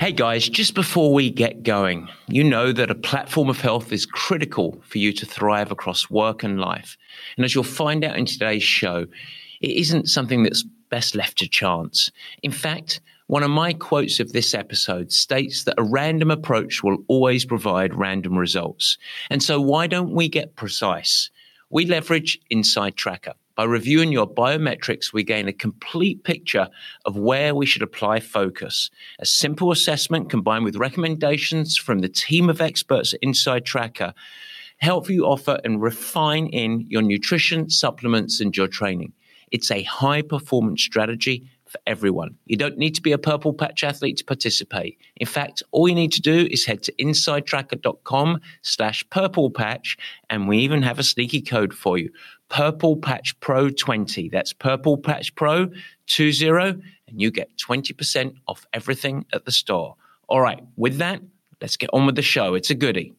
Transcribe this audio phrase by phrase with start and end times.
[0.00, 4.06] Hey guys, just before we get going, you know that a platform of health is
[4.06, 6.96] critical for you to thrive across work and life.
[7.36, 9.04] And as you'll find out in today's show,
[9.60, 12.10] it isn't something that's best left to chance.
[12.42, 16.96] In fact, one of my quotes of this episode states that a random approach will
[17.08, 18.96] always provide random results.
[19.28, 21.28] And so why don't we get precise?
[21.68, 23.34] We leverage InsideTracker.
[23.60, 26.70] By reviewing your biometrics, we gain a complete picture
[27.04, 28.88] of where we should apply focus.
[29.18, 34.14] A simple assessment combined with recommendations from the team of experts at InsideTracker
[34.78, 39.12] help you offer and refine in your nutrition, supplements, and your training.
[39.50, 42.36] It's a high performance strategy for everyone.
[42.46, 44.98] You don't need to be a purple patch athlete to participate.
[45.16, 49.98] In fact, all you need to do is head to insidetracker.com slash purple patch,
[50.30, 52.10] and we even have a sneaky code for you.
[52.50, 54.28] Purple Patch Pro 20.
[54.28, 55.70] That's Purple Patch Pro
[56.06, 59.96] 20, and you get 20% off everything at the store.
[60.28, 61.22] All right, with that,
[61.60, 62.54] let's get on with the show.
[62.54, 63.14] It's a goodie.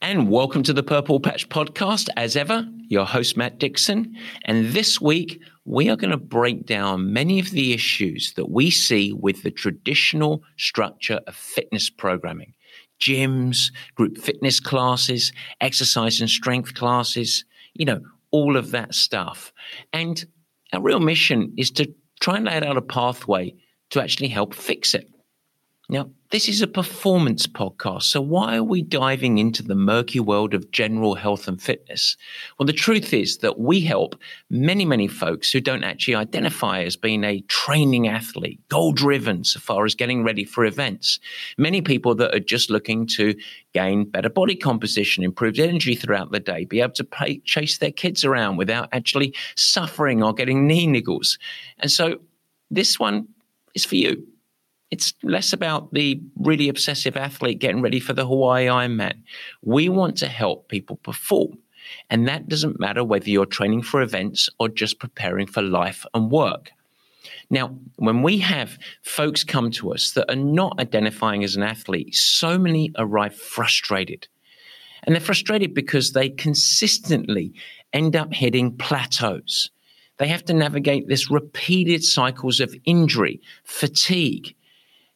[0.00, 2.08] And welcome to the Purple Patch Podcast.
[2.16, 4.16] As ever, your host, Matt Dixon.
[4.44, 8.70] And this week, we are going to break down many of the issues that we
[8.70, 12.54] see with the traditional structure of fitness programming
[13.00, 19.52] gyms, group fitness classes, exercise and strength classes, you know, all of that stuff.
[19.92, 20.24] And
[20.72, 23.54] our real mission is to try and lay out a pathway
[23.90, 25.08] to actually help fix it.
[25.90, 30.52] Now, this is a performance podcast, so why are we diving into the murky world
[30.52, 32.14] of general health and fitness?
[32.58, 34.14] Well, the truth is that we help
[34.50, 39.60] many, many folks who don't actually identify as being a training athlete, goal driven so
[39.60, 41.20] far as getting ready for events.
[41.56, 43.34] Many people that are just looking to
[43.72, 48.26] gain better body composition, improved energy throughout the day, be able to chase their kids
[48.26, 51.38] around without actually suffering or getting knee niggles.
[51.78, 52.20] And so
[52.70, 53.28] this one
[53.74, 54.26] is for you
[54.90, 59.22] it's less about the really obsessive athlete getting ready for the Hawaii Ironman.
[59.62, 61.58] We want to help people perform.
[62.10, 66.30] And that doesn't matter whether you're training for events or just preparing for life and
[66.30, 66.70] work.
[67.50, 72.14] Now, when we have folks come to us that are not identifying as an athlete,
[72.14, 74.28] so many arrive frustrated.
[75.04, 77.54] And they're frustrated because they consistently
[77.92, 79.70] end up hitting plateaus.
[80.18, 84.54] They have to navigate this repeated cycles of injury, fatigue,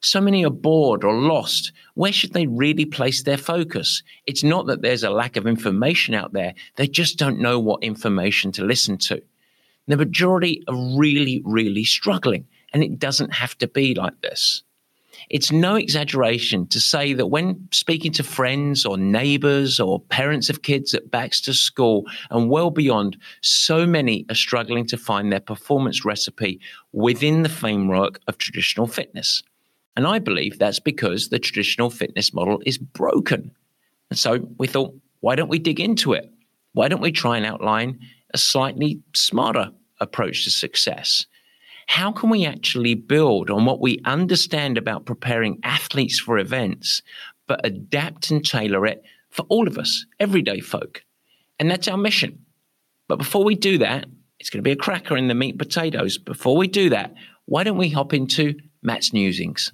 [0.03, 1.73] so many are bored or lost.
[1.95, 4.03] Where should they really place their focus?
[4.27, 7.83] It's not that there's a lack of information out there, they just don't know what
[7.83, 9.23] information to listen to.
[9.87, 14.62] The majority are really, really struggling, and it doesn't have to be like this.
[15.31, 20.62] It's no exaggeration to say that when speaking to friends or neighbors or parents of
[20.62, 26.05] kids at Baxter School and well beyond, so many are struggling to find their performance
[26.05, 26.61] recipe
[26.93, 29.43] within the framework of traditional fitness.
[29.97, 33.51] And I believe that's because the traditional fitness model is broken.
[34.11, 36.31] And so we thought, why don't we dig into it?
[36.73, 38.01] Why don't we try and outline
[38.33, 39.71] a slightly smarter
[40.01, 41.27] approach to success?
[41.87, 47.03] How can we actually build on what we understand about preparing athletes for events,
[47.47, 51.05] but adapt and tailor it for all of us, everyday folk?
[51.59, 52.45] And that's our mission.
[53.09, 54.07] But before we do that,
[54.39, 56.19] it's going to be a cracker in the meat potatoes.
[56.19, 57.15] Before we do that,
[57.45, 59.73] why don't we hop into Matt's Musings?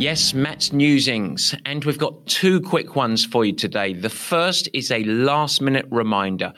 [0.00, 1.54] Yes, Matt's Musings.
[1.66, 3.92] And we've got two quick ones for you today.
[3.92, 6.54] The first is a last minute reminder.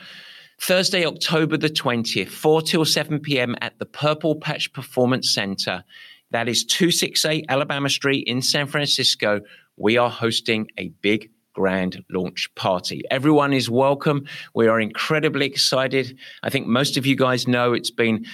[0.61, 3.57] Thursday, October the 20th, 4 till 7 p.m.
[3.59, 5.83] at the Purple Patch Performance Center.
[6.31, 9.41] That is 268 Alabama Street in San Francisco.
[9.75, 13.01] We are hosting a big grand launch party.
[13.11, 14.25] Everyone is welcome.
[14.55, 16.17] We are incredibly excited.
[16.43, 18.25] I think most of you guys know it's been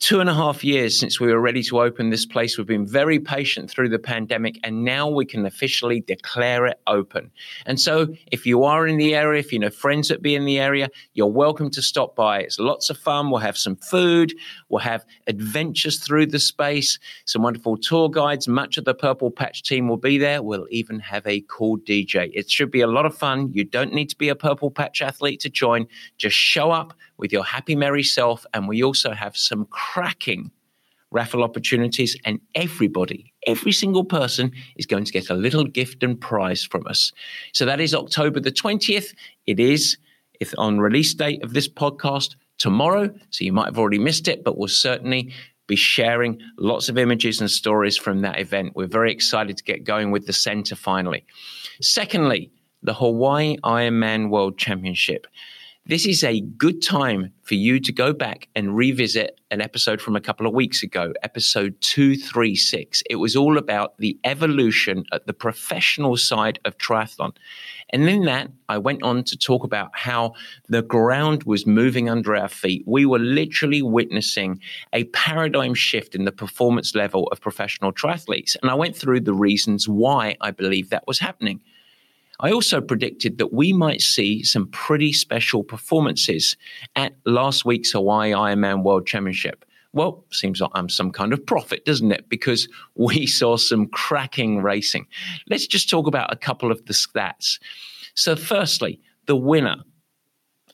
[0.00, 2.56] two and a half years since we were ready to open this place.
[2.56, 7.30] We've been very patient through the pandemic, and now we can officially declare it open.
[7.66, 10.44] And so, if you are in the area, if you know friends that be in
[10.44, 12.40] the area, you're welcome to stop by.
[12.40, 13.30] It's lots of fun.
[13.30, 14.34] We'll have some food,
[14.68, 18.48] we'll have adventures through the space, some wonderful tour guides.
[18.48, 20.42] Much of the Purple Patch team will be there.
[20.42, 22.30] We'll even have a cool DJ.
[22.34, 23.50] It should be a lot of fun.
[23.52, 25.86] You don't need to be a Purple Patch athlete to join.
[26.16, 28.44] Just show up with your happy, merry self.
[28.54, 30.50] And we also have some cracking
[31.10, 36.20] raffle opportunities, and everybody, every single person is going to get a little gift and
[36.20, 37.12] prize from us.
[37.52, 39.14] So that is October the 20th.
[39.46, 39.96] It is
[40.40, 43.14] if on release date of this podcast tomorrow.
[43.30, 45.32] So you might have already missed it, but we'll certainly
[45.66, 48.74] be sharing lots of images and stories from that event.
[48.74, 51.24] We're very excited to get going with the center finally.
[51.80, 52.50] Secondly,
[52.82, 55.26] the Hawaii Ironman World Championship
[55.86, 60.16] this is a good time for you to go back and revisit an episode from
[60.16, 63.02] a couple of weeks ago, episode 236.
[63.10, 67.36] It was all about the evolution at the professional side of triathlon.
[67.90, 70.32] And in that, I went on to talk about how
[70.70, 72.82] the ground was moving under our feet.
[72.86, 74.60] We were literally witnessing
[74.94, 78.56] a paradigm shift in the performance level of professional triathletes.
[78.62, 81.60] And I went through the reasons why I believe that was happening.
[82.40, 86.56] I also predicted that we might see some pretty special performances
[86.96, 89.64] at last week's Hawaii Ironman World Championship.
[89.92, 92.28] Well, seems like I'm some kind of prophet, doesn't it?
[92.28, 95.06] Because we saw some cracking racing.
[95.48, 97.58] Let's just talk about a couple of the stats.
[98.14, 99.76] So, firstly, the winner.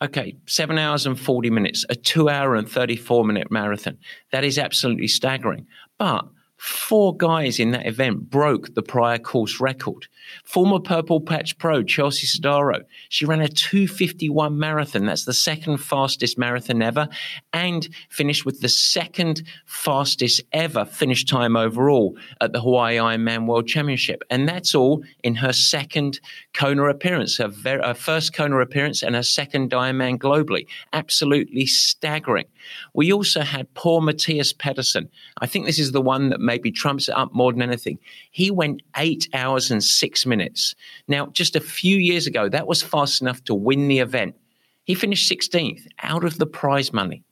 [0.02, 3.98] Okay, seven hours and 40 minutes, a two hour and 34 minute marathon.
[4.32, 5.66] That is absolutely staggering.
[5.98, 6.24] But
[6.60, 10.06] Four guys in that event broke the prior course record.
[10.44, 15.06] Former Purple Patch Pro Chelsea Sodaro, she ran a 251 marathon.
[15.06, 17.08] That's the second fastest marathon ever,
[17.54, 23.66] and finished with the second fastest ever finish time overall at the Hawaii Ironman World
[23.66, 24.22] Championship.
[24.28, 26.20] And that's all in her second
[26.52, 30.66] Kona appearance, her, ver- her first Kona appearance and her second Ironman globally.
[30.92, 32.44] Absolutely staggering.
[32.92, 35.08] We also had poor Matthias Pedersen.
[35.38, 37.96] I think this is the one that maybe trumps it up more than anything.
[38.32, 40.74] He went eight hours and six minutes.
[41.06, 44.34] Now, just a few years ago, that was fast enough to win the event.
[44.82, 47.22] He finished 16th out of the prize money.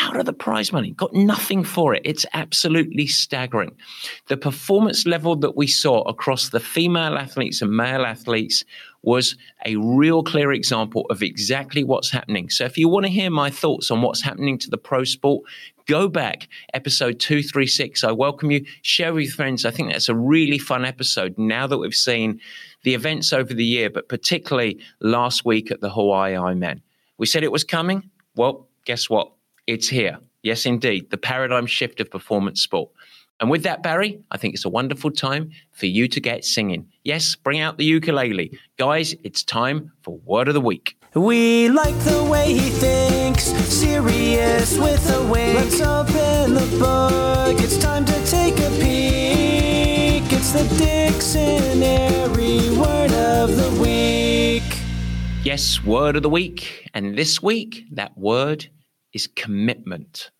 [0.00, 2.02] Out of the prize money, got nothing for it.
[2.04, 3.76] It's absolutely staggering.
[4.26, 8.64] The performance level that we saw across the female athletes and male athletes
[9.06, 12.50] was a real clear example of exactly what's happening.
[12.50, 15.44] So if you want to hear my thoughts on what's happening to the pro sport,
[15.86, 18.66] go back episode 236 i welcome you.
[18.82, 19.64] Share with friends.
[19.64, 22.40] I think that's a really fun episode now that we've seen
[22.82, 26.82] the events over the year but particularly last week at the hawaii ironman.
[27.16, 28.10] We said it was coming.
[28.34, 29.30] Well guess what?
[29.68, 30.18] It's here.
[30.42, 31.10] Yes indeed.
[31.10, 32.90] The paradigm shift of performance sport
[33.40, 36.88] and with that, Barry, I think it's a wonderful time for you to get singing.
[37.04, 38.58] Yes, bring out the ukulele.
[38.78, 40.96] Guys, it's time for Word of the Week.
[41.14, 45.56] We like the way he thinks, serious with a wink.
[45.58, 50.32] Let's open the book, it's time to take a peek.
[50.32, 54.62] It's the dictionary word of the week.
[55.42, 56.88] Yes, Word of the Week.
[56.94, 58.68] And this week, that word
[59.12, 60.30] is commitment.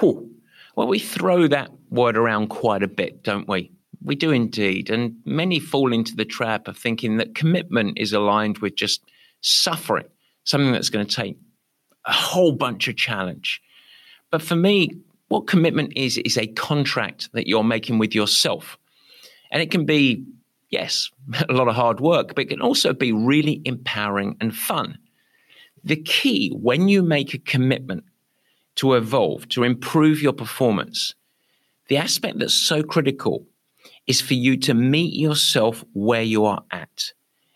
[0.00, 0.30] Whew.
[0.76, 3.70] Well, we throw that word around quite a bit, don't we?
[4.02, 4.90] We do indeed.
[4.90, 9.02] And many fall into the trap of thinking that commitment is aligned with just
[9.42, 10.06] suffering,
[10.44, 11.36] something that's going to take
[12.06, 13.60] a whole bunch of challenge.
[14.30, 14.90] But for me,
[15.28, 18.78] what commitment is, is a contract that you're making with yourself.
[19.50, 20.24] And it can be,
[20.70, 21.10] yes,
[21.48, 24.98] a lot of hard work, but it can also be really empowering and fun.
[25.84, 28.04] The key when you make a commitment
[28.76, 31.14] to evolve, to improve your performance,
[31.92, 33.46] the aspect that's so critical
[34.06, 37.12] is for you to meet yourself where you are at.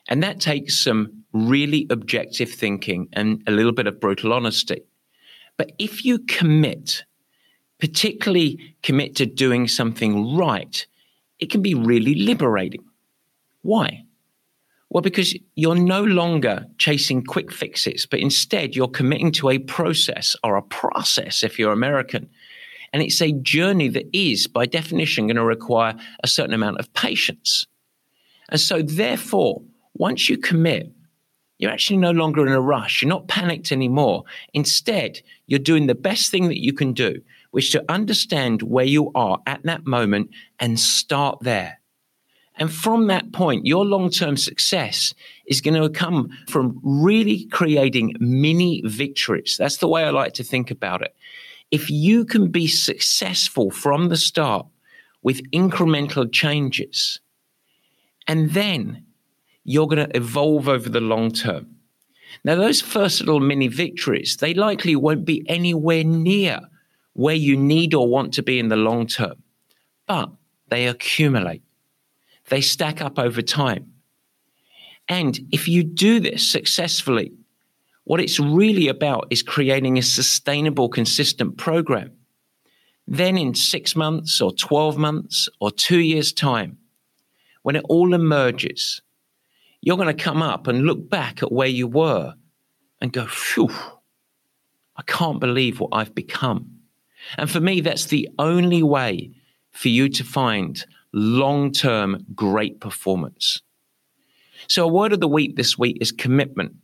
[0.09, 4.83] And that takes some really objective thinking and a little bit of brutal honesty.
[5.57, 7.05] But if you commit,
[7.79, 10.87] particularly commit to doing something right,
[11.39, 12.85] it can be really liberating.
[13.63, 14.05] Why?
[14.91, 20.37] Well, because you're no longer chasing quick fixes, but instead you're committing to a process
[20.45, 22.29] or a process if you're American.
[22.93, 26.93] And it's a journey that is, by definition, going to require a certain amount of
[26.95, 27.67] patience.
[28.49, 29.63] And so, therefore,
[29.95, 30.93] once you commit,
[31.59, 33.03] you're actually no longer in a rush.
[33.03, 34.25] You're not panicked anymore.
[34.53, 38.85] Instead, you're doing the best thing that you can do, which is to understand where
[38.85, 41.81] you are at that moment and start there.
[42.59, 45.15] And from that point, your long term success
[45.47, 49.57] is going to come from really creating mini victories.
[49.59, 51.15] That's the way I like to think about it.
[51.71, 54.67] If you can be successful from the start
[55.23, 57.21] with incremental changes,
[58.29, 59.05] and then
[59.65, 61.77] you're going to evolve over the long term.
[62.45, 66.61] Now, those first little mini victories, they likely won't be anywhere near
[67.15, 69.43] where you need or want to be in the long term,
[70.07, 70.31] but
[70.69, 71.63] they accumulate
[72.49, 73.93] they stack up over time.
[75.09, 77.33] And if you do this successfully
[78.07, 82.13] What it's really about is creating a sustainable, consistent program.
[83.09, 86.79] Then, in six months or 12 months or two years' time,
[87.63, 89.03] when it all emerges,
[89.81, 92.35] you're going to come up and look back at where you were
[93.01, 93.71] and go, phew,
[94.97, 96.79] I can't believe what I've become.
[97.37, 99.33] And for me, that's the only way
[99.73, 103.63] for you to find long term great performance.
[104.69, 106.77] So, a word of the week this week is commitment.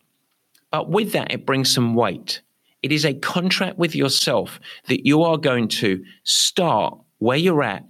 [0.73, 2.41] But with that, it brings some weight.
[2.83, 7.85] It is a contract with yourself that you are going to start where you're at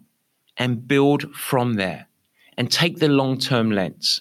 [0.59, 2.09] and build from there
[2.59, 4.21] and take the long term lens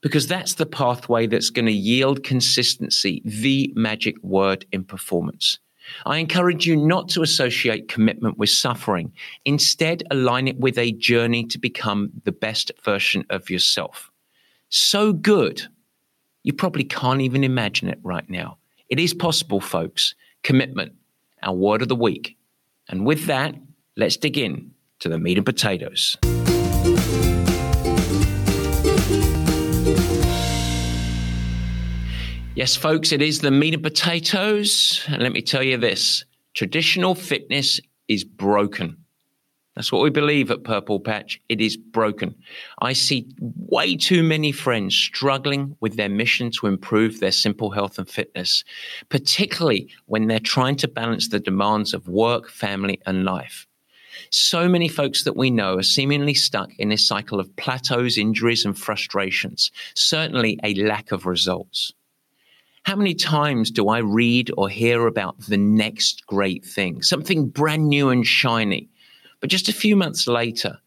[0.00, 5.58] because that's the pathway that's going to yield consistency, the magic word in performance.
[6.04, 9.12] I encourage you not to associate commitment with suffering.
[9.44, 14.10] Instead, align it with a journey to become the best version of yourself.
[14.68, 15.66] So good,
[16.48, 18.56] you probably can't even imagine it right now.
[18.88, 20.14] It is possible, folks.
[20.42, 20.94] Commitment,
[21.42, 22.38] our word of the week.
[22.88, 23.54] And with that,
[23.98, 26.16] let's dig in to the meat and potatoes.
[32.54, 35.04] Yes, folks, it is the meat and potatoes.
[35.06, 36.24] And let me tell you this
[36.54, 37.78] traditional fitness
[38.08, 38.97] is broken.
[39.78, 41.40] That's what we believe at Purple Patch.
[41.48, 42.34] It is broken.
[42.82, 47.96] I see way too many friends struggling with their mission to improve their simple health
[47.96, 48.64] and fitness,
[49.08, 53.68] particularly when they're trying to balance the demands of work, family, and life.
[54.30, 58.64] So many folks that we know are seemingly stuck in this cycle of plateaus, injuries,
[58.64, 61.92] and frustrations, certainly a lack of results.
[62.82, 67.88] How many times do I read or hear about the next great thing, something brand
[67.88, 68.88] new and shiny?
[69.40, 70.78] But just a few months later,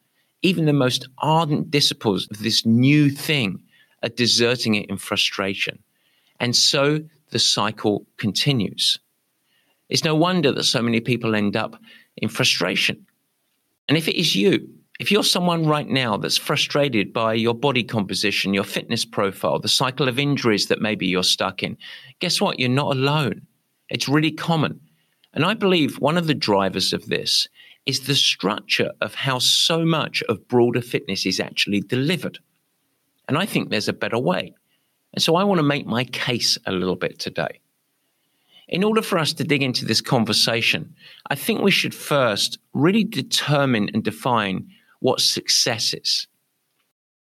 [0.41, 3.61] even the most ardent disciples of this new thing
[4.03, 5.79] are deserting it in frustration.
[6.39, 8.99] And so the cycle continues.
[9.89, 11.75] It's no wonder that so many people end up
[12.17, 13.05] in frustration.
[13.87, 17.83] And if it is you, if you're someone right now that's frustrated by your body
[17.83, 21.77] composition, your fitness profile, the cycle of injuries that maybe you're stuck in,
[22.19, 22.59] guess what?
[22.59, 23.41] You're not alone.
[23.89, 24.79] It's really common.
[25.33, 27.47] And I believe one of the drivers of this
[27.85, 32.39] is the structure of how so much of broader fitness is actually delivered.
[33.27, 34.53] And I think there's a better way.
[35.13, 37.59] And so I want to make my case a little bit today.
[38.67, 40.95] In order for us to dig into this conversation,
[41.29, 44.69] I think we should first really determine and define
[44.99, 46.27] what success is.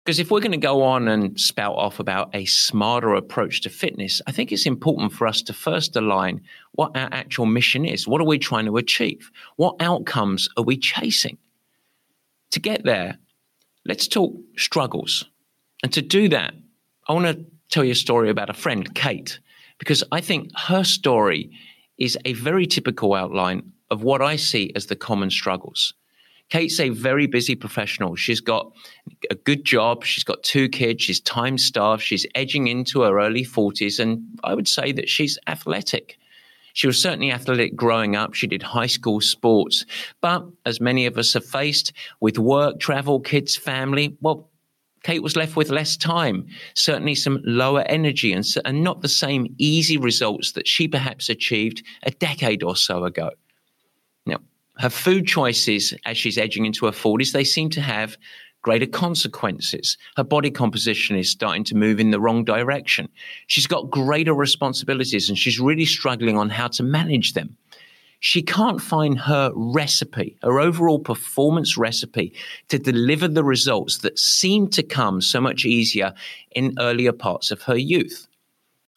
[0.05, 3.71] Because if we're going to go on and spout off about a smarter approach to
[3.71, 6.41] fitness, I think it's important for us to first align
[6.73, 8.07] what our actual mission is.
[8.07, 9.31] What are we trying to achieve?
[9.55, 11.39] What outcomes are we chasing?
[12.51, 13.17] To get there,
[13.83, 15.25] let's talk struggles.
[15.81, 16.53] And to do that,
[17.07, 19.39] I want to tell you a story about a friend, Kate,
[19.79, 21.49] because I think her story
[21.97, 25.95] is a very typical outline of what I see as the common struggles.
[26.49, 28.15] Kate's a very busy professional.
[28.15, 28.71] She's got
[29.31, 30.03] a good job.
[30.03, 31.03] She's got two kids.
[31.03, 32.03] She's time starved.
[32.03, 33.99] She's edging into her early 40s.
[33.99, 36.17] And I would say that she's athletic.
[36.73, 38.33] She was certainly athletic growing up.
[38.33, 39.85] She did high school sports.
[40.21, 44.49] But as many of us have faced with work, travel, kids, family, well,
[45.05, 49.53] Kate was left with less time, certainly some lower energy, and, and not the same
[49.59, 53.29] easy results that she perhaps achieved a decade or so ago
[54.25, 54.39] Now,
[54.79, 58.17] her food choices as she's edging into her 40s, they seem to have
[58.65, 59.95] greater consequences.
[60.17, 63.07] Her body composition is starting to move in the wrong direction.
[63.45, 67.55] She's got greater responsibilities and she's really struggling on how to manage them.
[68.21, 72.33] She can't find her recipe, her overall performance recipe
[72.69, 76.15] to deliver the results that seem to come so much easier
[76.55, 78.27] in earlier parts of her youth.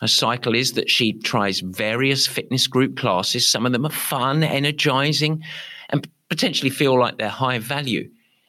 [0.00, 3.46] Her cycle is that she tries various fitness group classes.
[3.46, 5.44] Some of them are fun, energizing,
[5.90, 8.08] and potentially feel like they're high value.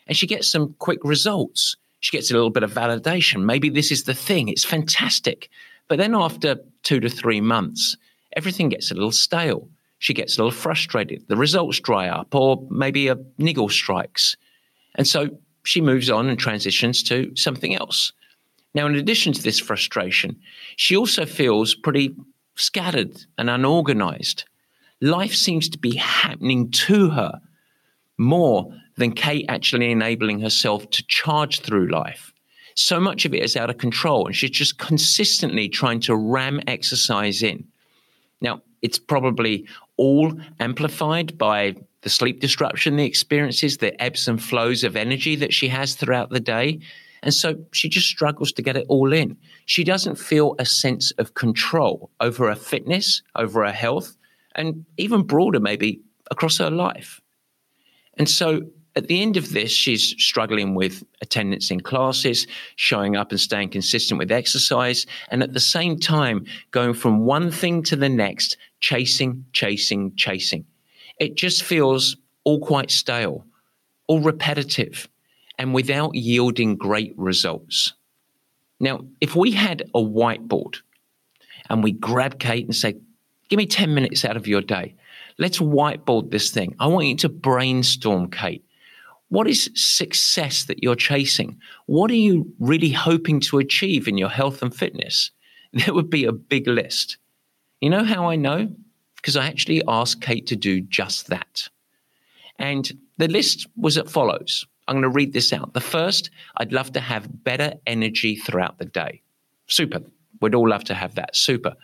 [0.10, 1.78] And she gets some quick results.
[2.00, 3.44] She gets a little bit of validation.
[3.44, 4.50] Maybe this is the thing.
[4.50, 5.50] It's fantastic.
[5.88, 7.96] But then after two to three months,
[8.36, 9.70] everything gets a little stale.
[10.00, 11.28] She gets a little frustrated.
[11.28, 14.36] The results dry up, or maybe a niggle strikes.
[14.96, 15.30] And so
[15.63, 18.12] she moves on and transitions to something else.
[18.74, 20.39] Now, in addition to this frustration,
[20.75, 22.16] she also feels pretty
[22.56, 24.46] scattered and unorganized.
[25.01, 27.42] Life seems to be happening to her
[28.18, 32.34] more than Kate actually enabling herself to charge through life.
[32.75, 36.62] So much of it is out of control, and she's just consistently trying to ram
[36.68, 37.65] exercise in.
[38.41, 44.84] Now, it's probably all amplified by the sleep disruption, the experiences, the ebbs and flows
[44.84, 46.79] of energy that she has throughout the day.
[47.22, 49.36] And so she just struggles to get it all in.
[49.65, 54.15] She doesn't feel a sense of control over her fitness, over her health,
[54.56, 56.00] and even broader, maybe
[56.32, 57.20] across her life.
[58.18, 58.62] And so
[59.00, 63.70] at the end of this, she's struggling with attendance in classes, showing up and staying
[63.70, 68.58] consistent with exercise, and at the same time, going from one thing to the next,
[68.79, 70.65] chasing, chasing, chasing.
[71.20, 73.46] It just feels all quite stale,
[74.08, 75.08] all repetitive,
[75.58, 77.94] and without yielding great results.
[78.79, 80.77] Now, if we had a whiteboard
[81.70, 82.96] and we grab Kate and say,
[83.50, 84.94] Give me 10 minutes out of your day.
[85.39, 86.75] Let's whiteboard this thing.
[86.79, 88.63] I want you to brainstorm, Kate.
[89.29, 91.59] What is success that you're chasing?
[91.86, 95.31] What are you really hoping to achieve in your health and fitness?
[95.71, 97.17] There would be a big list.
[97.79, 98.69] You know how I know?
[99.17, 101.69] Because I actually asked Kate to do just that.
[102.57, 104.65] And the list was as follows.
[104.88, 105.74] I'm going to read this out.
[105.74, 109.21] The first, I'd love to have better energy throughout the day.
[109.67, 110.01] Super.
[110.41, 111.36] We'd all love to have that.
[111.36, 111.75] Super.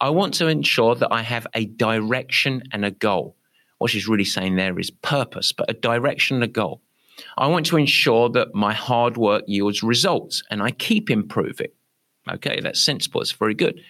[0.00, 3.35] I want to ensure that I have a direction and a goal.
[3.78, 6.80] What she's really saying there is purpose, but a direction and a goal.
[7.38, 11.68] I want to ensure that my hard work yields results and I keep improving.
[12.30, 13.20] Okay, that's sensible.
[13.20, 13.80] It's very good.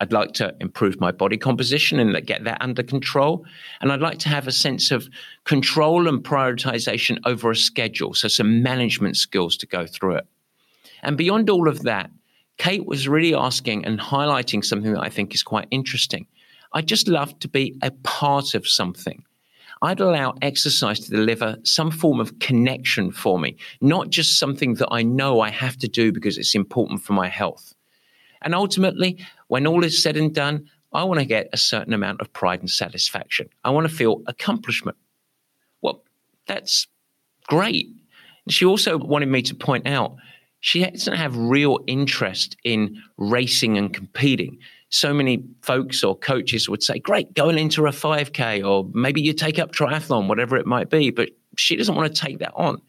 [0.00, 3.44] I'd like to improve my body composition and get that under control.
[3.80, 5.08] And I'd like to have a sense of
[5.44, 8.12] control and prioritization over a schedule.
[8.14, 10.26] So, some management skills to go through it.
[11.04, 12.10] And beyond all of that,
[12.58, 16.26] Kate was really asking and highlighting something that I think is quite interesting.
[16.72, 19.24] I'd just love to be a part of something.
[19.82, 24.88] I'd allow exercise to deliver some form of connection for me, not just something that
[24.92, 27.74] I know I have to do because it's important for my health.
[28.42, 32.20] And ultimately, when all is said and done, I want to get a certain amount
[32.20, 33.48] of pride and satisfaction.
[33.64, 34.96] I want to feel accomplishment.
[35.80, 36.04] Well,
[36.46, 36.86] that's
[37.48, 37.88] great.
[38.48, 40.16] She also wanted me to point out
[40.60, 44.58] she doesn't have real interest in racing and competing.
[44.92, 49.32] So many folks or coaches would say, Great, going into a 5K, or maybe you
[49.32, 51.10] take up triathlon, whatever it might be.
[51.10, 52.80] But she doesn't want to take that on.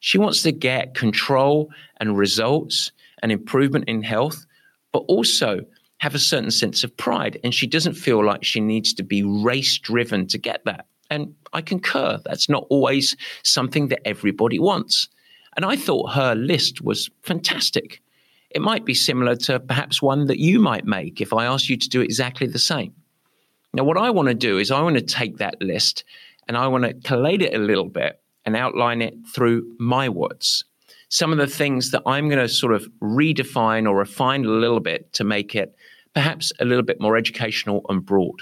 [0.00, 4.44] She wants to get control and results and improvement in health,
[4.92, 5.60] but also
[5.98, 7.38] have a certain sense of pride.
[7.44, 10.86] And she doesn't feel like she needs to be race driven to get that.
[11.10, 15.08] And I concur, that's not always something that everybody wants.
[15.56, 18.02] And I thought her list was fantastic.
[18.54, 21.76] It might be similar to perhaps one that you might make if I asked you
[21.76, 22.94] to do exactly the same.
[23.72, 26.04] Now, what I want to do is I want to take that list
[26.46, 30.64] and I want to collate it a little bit and outline it through my words.
[31.08, 34.80] Some of the things that I'm going to sort of redefine or refine a little
[34.80, 35.74] bit to make it
[36.14, 38.40] perhaps a little bit more educational and broad.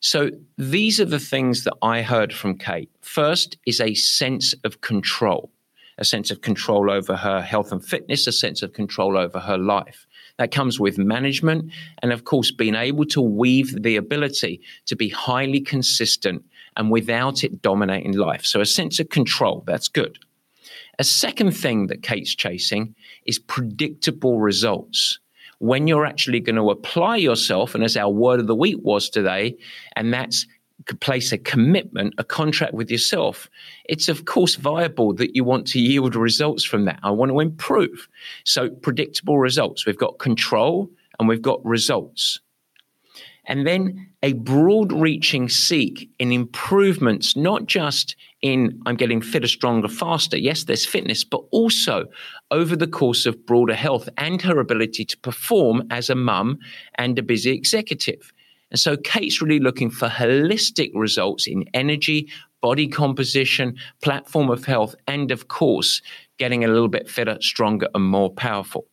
[0.00, 2.90] So these are the things that I heard from Kate.
[3.02, 5.50] First is a sense of control
[5.98, 9.58] a sense of control over her health and fitness, a sense of control over her
[9.58, 10.06] life.
[10.38, 15.08] That comes with management and, of course, being able to weave the ability to be
[15.08, 16.44] highly consistent
[16.76, 18.46] and without it dominating life.
[18.46, 20.18] So, a sense of control, that's good.
[21.00, 22.94] A second thing that Kate's chasing
[23.26, 25.18] is predictable results.
[25.58, 29.10] When you're actually going to apply yourself, and as our word of the week was
[29.10, 29.56] today,
[29.96, 30.46] and that's
[31.00, 33.50] place a commitment, a contract with yourself,
[33.84, 36.98] it's of course viable that you want to yield results from that.
[37.02, 38.08] I want to improve.
[38.44, 39.86] So, predictable results.
[39.86, 42.40] We've got control and we've got results.
[43.48, 49.88] And then a broad reaching seek in improvements, not just in I'm getting fitter, stronger,
[49.88, 50.36] faster.
[50.36, 52.04] Yes, there's fitness, but also
[52.50, 56.58] over the course of broader health and her ability to perform as a mum
[56.96, 58.32] and a busy executive.
[58.70, 62.28] And so Kate's really looking for holistic results in energy,
[62.60, 66.02] body composition, platform of health, and of course,
[66.38, 68.86] getting a little bit fitter, stronger, and more powerful.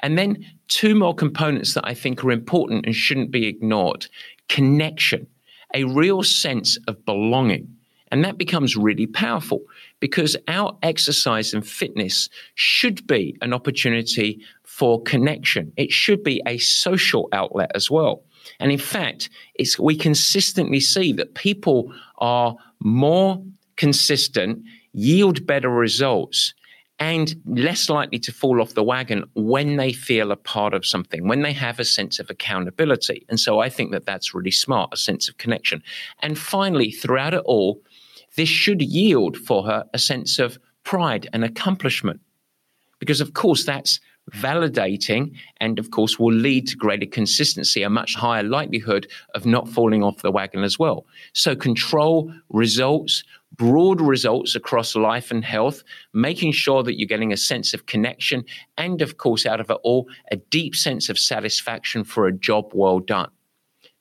[0.00, 4.06] And then two more components that I think are important and shouldn't be ignored
[4.48, 5.26] connection,
[5.74, 7.68] a real sense of belonging.
[8.12, 9.62] And that becomes really powerful
[9.98, 15.72] because our exercise and fitness should be an opportunity for connection.
[15.76, 18.22] It should be a social outlet as well.
[18.60, 23.42] And in fact, it's, we consistently see that people are more
[23.76, 26.54] consistent, yield better results,
[26.98, 31.28] and less likely to fall off the wagon when they feel a part of something,
[31.28, 33.26] when they have a sense of accountability.
[33.28, 35.82] And so I think that that's really smart, a sense of connection.
[36.20, 37.82] And finally, throughout it all,
[38.36, 42.20] this should yield for her a sense of pride and accomplishment.
[42.98, 44.00] Because, of course, that's
[44.32, 49.68] validating, and of course, will lead to greater consistency, a much higher likelihood of not
[49.68, 51.06] falling off the wagon as well.
[51.32, 53.24] So, control, results,
[53.56, 58.44] broad results across life and health, making sure that you're getting a sense of connection,
[58.76, 62.70] and of course, out of it all, a deep sense of satisfaction for a job
[62.72, 63.30] well done.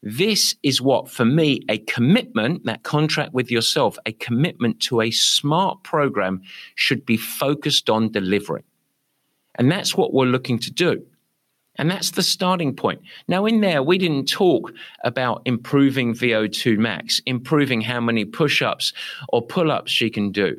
[0.01, 5.09] This is what, for me, a commitment, that contract with yourself, a commitment to a
[5.09, 6.41] smart program
[6.75, 8.63] should be focused on delivering.
[9.55, 11.05] And that's what we're looking to do.
[11.77, 13.01] And that's the starting point.
[13.27, 14.71] Now, in there, we didn't talk
[15.03, 18.93] about improving VO2 max, improving how many push ups
[19.29, 20.57] or pull ups she can do,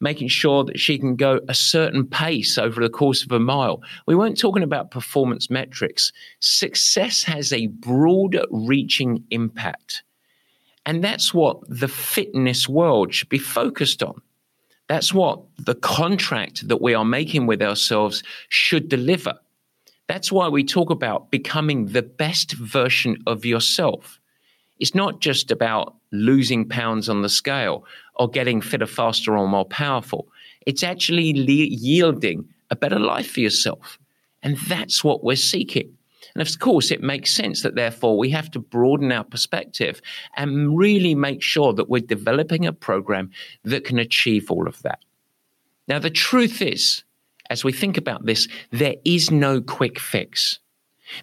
[0.00, 3.80] making sure that she can go a certain pace over the course of a mile.
[4.06, 6.12] We weren't talking about performance metrics.
[6.40, 10.02] Success has a broader reaching impact.
[10.84, 14.20] And that's what the fitness world should be focused on.
[14.88, 19.34] That's what the contract that we are making with ourselves should deliver.
[20.08, 24.20] That's why we talk about becoming the best version of yourself.
[24.78, 29.64] It's not just about losing pounds on the scale or getting fitter, faster, or more
[29.64, 30.28] powerful.
[30.66, 33.98] It's actually le- yielding a better life for yourself.
[34.42, 35.95] And that's what we're seeking.
[36.36, 40.02] And of course, it makes sense that therefore we have to broaden our perspective
[40.36, 43.30] and really make sure that we're developing a program
[43.64, 44.98] that can achieve all of that.
[45.88, 47.04] Now, the truth is,
[47.48, 50.58] as we think about this, there is no quick fix.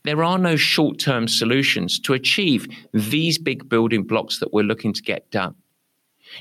[0.03, 4.93] There are no short term solutions to achieve these big building blocks that we're looking
[4.93, 5.53] to get done.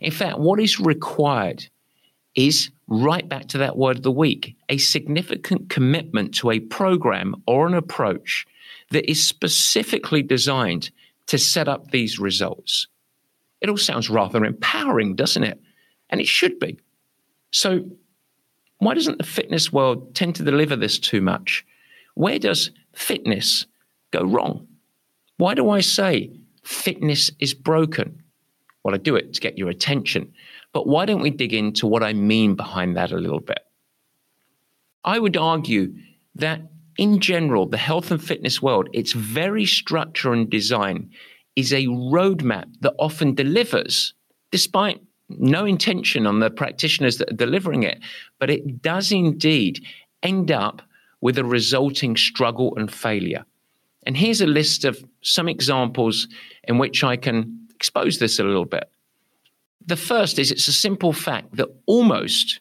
[0.01, 1.69] In fact, what is required
[2.35, 7.35] is right back to that word of the week a significant commitment to a program
[7.47, 8.47] or an approach
[8.93, 10.91] that is specifically designed
[11.27, 12.87] to set up these results.
[13.61, 15.61] It all sounds rather empowering, doesn't it?
[16.11, 16.79] And it should be.
[17.51, 17.85] So,
[18.79, 21.65] why doesn't the fitness world tend to deliver this too much?
[22.15, 23.67] Where does fitness
[24.11, 24.67] go wrong?
[25.37, 26.31] Why do I say
[26.65, 28.23] fitness is broken?
[28.83, 30.33] Well, I do it to get your attention.
[30.73, 33.61] But why don't we dig into what I mean behind that a little bit?
[35.05, 35.95] I would argue
[36.35, 36.63] that
[36.99, 41.11] in general, the health and fitness world, its very structure and design
[41.57, 44.15] is a roadmap that often delivers,
[44.51, 48.01] despite no intention on the practitioners that are delivering it,
[48.39, 49.85] but it does indeed
[50.23, 50.83] end up
[51.21, 53.45] with a resulting struggle and failure.
[54.05, 56.29] And here's a list of some examples
[56.65, 58.91] in which I can expose this a little bit.
[59.87, 62.61] The first is it's a simple fact that almost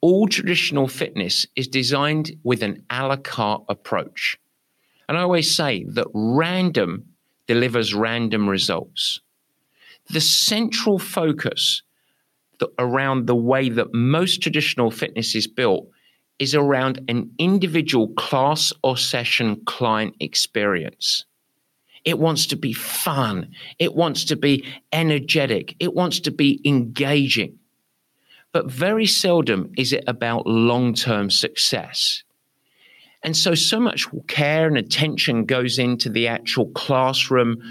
[0.00, 4.38] all traditional fitness is designed with an a la carte approach.
[5.08, 7.06] And I always say that random
[7.46, 9.20] delivers random results.
[10.10, 11.82] The central focus
[12.78, 15.88] around the way that most traditional fitness is built
[16.38, 21.24] is around an individual class or session client experience.
[22.04, 23.50] It wants to be fun.
[23.78, 25.74] It wants to be energetic.
[25.80, 27.58] It wants to be engaging.
[28.58, 32.24] But very seldom is it about long term success.
[33.22, 37.62] And so, so much care and attention goes into the actual classroom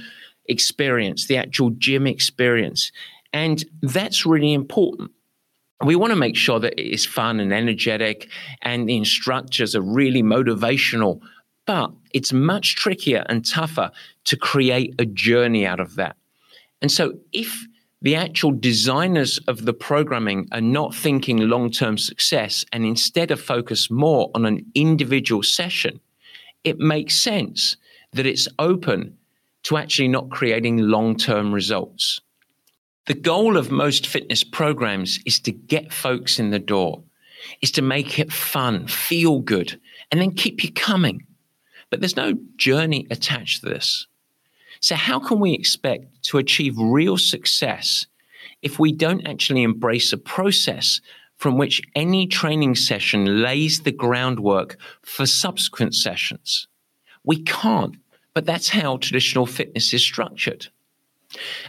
[0.45, 2.93] experience, the actual gym experience.
[3.34, 5.12] And that's really important.
[5.84, 8.30] We want to make sure that it is fun and energetic
[8.62, 11.19] and the instructors are really motivational,
[11.65, 13.91] but it's much trickier and tougher
[14.23, 16.15] to create a journey out of that.
[16.82, 17.67] And so, if
[18.08, 23.41] the actual designers of the programming are not thinking long term success and instead of
[23.41, 26.00] focus more on an individual session,
[26.63, 27.76] it makes sense
[28.13, 29.17] that it's open
[29.63, 32.22] to actually not creating long term results.
[33.08, 37.04] The goal of most fitness programs is to get folks in the door,
[37.62, 39.82] is to make it fun, feel good,
[40.13, 41.28] and then keep you coming.
[41.89, 44.08] But there's no journey attached to this.
[44.80, 48.06] So, how can we expect to achieve real success
[48.62, 51.02] if we don't actually embrace a process
[51.38, 56.68] from which any training session lays the groundwork for subsequent sessions?
[57.24, 57.96] We can't,
[58.34, 60.68] but that's how traditional fitness is structured.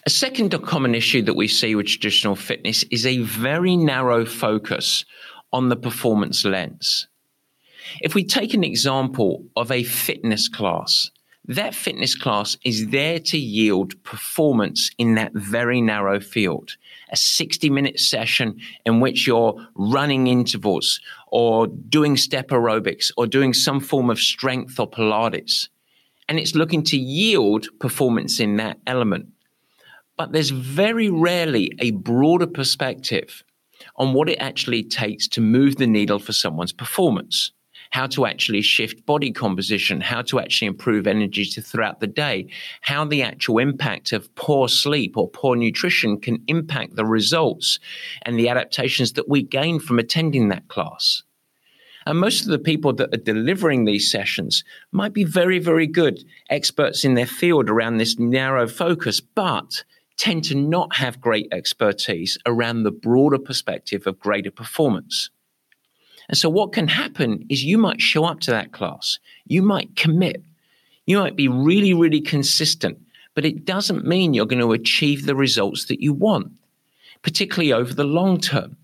[0.07, 5.05] A second common issue that we see with traditional fitness is a very narrow focus
[5.53, 7.09] on the performance lens.
[8.01, 11.11] If we take an example of a fitness class,
[11.49, 16.77] that fitness class is there to yield performance in that very narrow field.
[17.11, 23.55] A 60 minute session in which you're running intervals or doing step aerobics or doing
[23.55, 25.69] some form of strength or Pilates.
[26.29, 29.29] And it's looking to yield performance in that element
[30.19, 33.45] but there's very rarely a broader perspective
[33.97, 37.53] on what it actually takes to move the needle for someone's performance.
[37.91, 42.49] How to actually shift body composition, how to actually improve energy to throughout the day,
[42.83, 47.79] how the actual impact of poor sleep or poor nutrition can impact the results
[48.23, 51.23] and the adaptations that we gain from attending that class.
[52.07, 56.25] And most of the people that are delivering these sessions might be very, very good
[56.49, 59.85] experts in their field around this narrow focus, but
[60.17, 65.31] tend to not have great expertise around the broader perspective of greater performance.
[66.29, 69.97] And so, what can happen is you might show up to that class, you might
[69.97, 70.43] commit,
[71.07, 72.99] you might be really, really consistent,
[73.35, 76.53] but it doesn't mean you're going to achieve the results that you want,
[77.23, 78.77] particularly over the long term,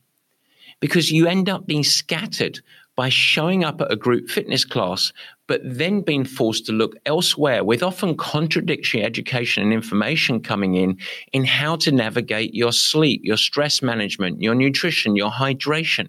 [0.80, 2.60] because you end up being scattered
[2.96, 5.12] by showing up at a group fitness class,
[5.46, 10.96] but then being forced to look elsewhere with often contradictory education and information coming in
[11.32, 16.08] in how to navigate your sleep, your stress management, your nutrition, your hydration.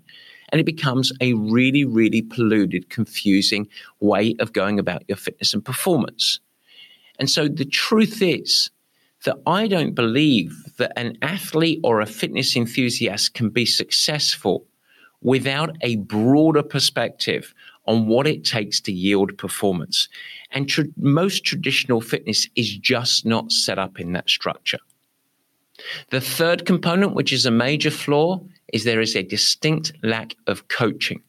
[0.56, 3.68] And it becomes a really, really polluted, confusing
[4.00, 6.40] way of going about your fitness and performance.
[7.20, 8.72] And so the truth is
[9.26, 14.66] that I don't believe that an athlete or a fitness enthusiast can be successful
[15.22, 17.54] without a broader perspective
[17.86, 20.08] on what it takes to yield performance.
[20.52, 24.80] And tr- most traditional fitness is just not set up in that structure.
[26.12, 28.40] The third component, which is a major flaw,
[28.74, 31.22] is there is a distinct lack of coaching.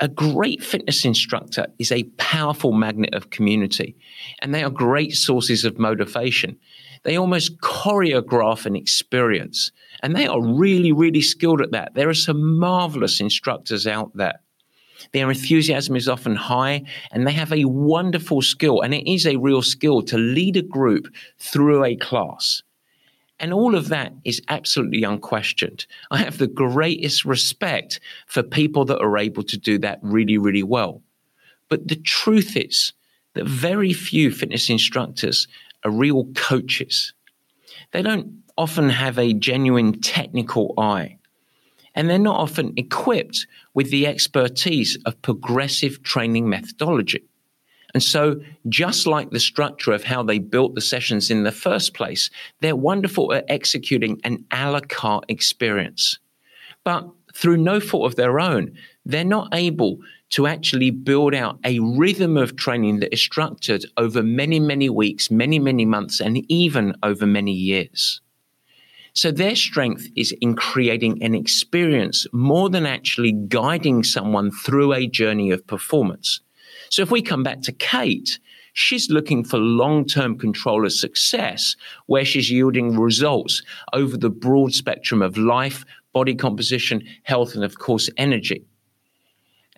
[0.00, 3.94] A great fitness instructor is a powerful magnet of community,
[4.40, 6.58] and they are great sources of motivation.
[7.04, 9.72] They almost choreograph an experience.
[10.02, 11.94] And they are really, really skilled at that.
[11.94, 14.40] There are some marvelous instructors out there.
[15.12, 18.82] Their enthusiasm is often high and they have a wonderful skill.
[18.82, 22.62] And it is a real skill to lead a group through a class.
[23.42, 25.84] And all of that is absolutely unquestioned.
[26.12, 30.62] I have the greatest respect for people that are able to do that really, really
[30.62, 31.02] well.
[31.68, 32.92] But the truth is
[33.34, 35.48] that very few fitness instructors
[35.84, 37.12] are real coaches.
[37.90, 41.18] They don't often have a genuine technical eye,
[41.96, 47.24] and they're not often equipped with the expertise of progressive training methodology.
[47.94, 51.92] And so, just like the structure of how they built the sessions in the first
[51.94, 56.18] place, they're wonderful at executing an a la carte experience.
[56.84, 58.72] But through no fault of their own,
[59.04, 59.98] they're not able
[60.30, 65.30] to actually build out a rhythm of training that is structured over many, many weeks,
[65.30, 68.22] many, many months, and even over many years.
[69.14, 75.06] So their strength is in creating an experience more than actually guiding someone through a
[75.06, 76.40] journey of performance.
[76.92, 78.38] So if we come back to Kate,
[78.74, 81.74] she's looking for long term control of success
[82.04, 83.62] where she's yielding results
[83.94, 88.66] over the broad spectrum of life, body composition, health, and of course, energy.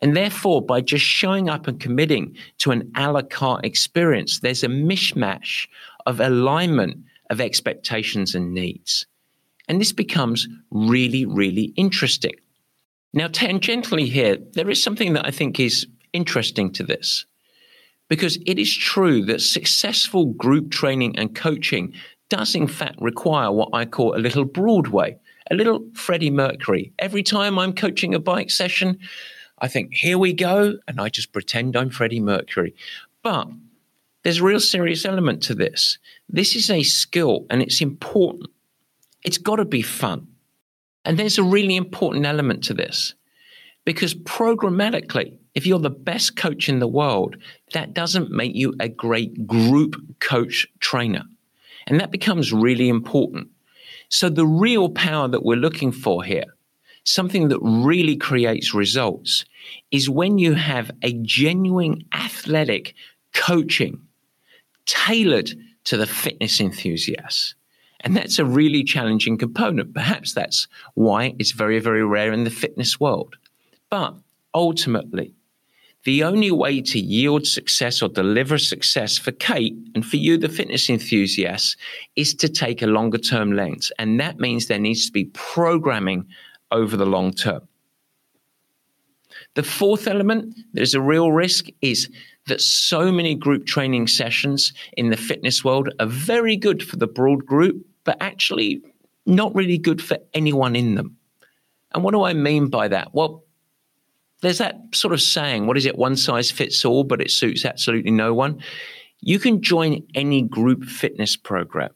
[0.02, 4.64] And therefore, by just showing up and committing to an a la carte experience, there's
[4.64, 5.68] a mishmash
[6.06, 6.96] of alignment
[7.30, 9.06] of expectations and needs.
[9.68, 12.34] And this becomes really, really interesting.
[13.12, 17.26] Now, tangentially here, there is something that I think is interesting to this
[18.08, 21.92] because it is true that successful group training and coaching
[22.30, 25.18] does, in fact, require what I call a little Broadway,
[25.50, 26.92] a little Freddie Mercury.
[26.98, 28.98] Every time I'm coaching a bike session,
[29.58, 30.74] I think, here we go.
[30.88, 32.74] And I just pretend I'm Freddie Mercury.
[33.22, 33.48] But
[34.22, 35.98] there's a real serious element to this.
[36.28, 38.50] This is a skill and it's important.
[39.22, 40.28] It's got to be fun.
[41.04, 43.14] And there's a really important element to this
[43.84, 47.36] because programmatically, if you're the best coach in the world,
[47.72, 51.22] that doesn't make you a great group coach trainer.
[51.86, 53.48] And that becomes really important.
[54.08, 56.54] So, the real power that we're looking for here
[57.04, 59.44] something that really creates results
[59.90, 62.94] is when you have a genuine athletic
[63.34, 64.00] coaching
[64.86, 65.50] tailored
[65.84, 67.54] to the fitness enthusiast.
[68.00, 69.94] And that's a really challenging component.
[69.94, 73.36] Perhaps that's why it's very, very rare in the fitness world.
[73.88, 74.14] But
[74.54, 75.34] ultimately,
[76.04, 80.48] the only way to yield success or deliver success for Kate and for you, the
[80.48, 81.76] fitness enthusiast,
[82.14, 83.90] is to take a longer term lens.
[83.98, 86.26] And that means there needs to be programming
[86.70, 87.66] over the long term.
[89.54, 92.10] The fourth element that is a real risk is
[92.46, 97.06] that so many group training sessions in the fitness world are very good for the
[97.06, 98.82] broad group, but actually
[99.26, 101.16] not really good for anyone in them.
[101.94, 103.14] And what do I mean by that?
[103.14, 103.43] Well,
[104.42, 107.64] there's that sort of saying, what is it, one size fits all, but it suits
[107.64, 108.62] absolutely no one.
[109.20, 111.90] You can join any group fitness program.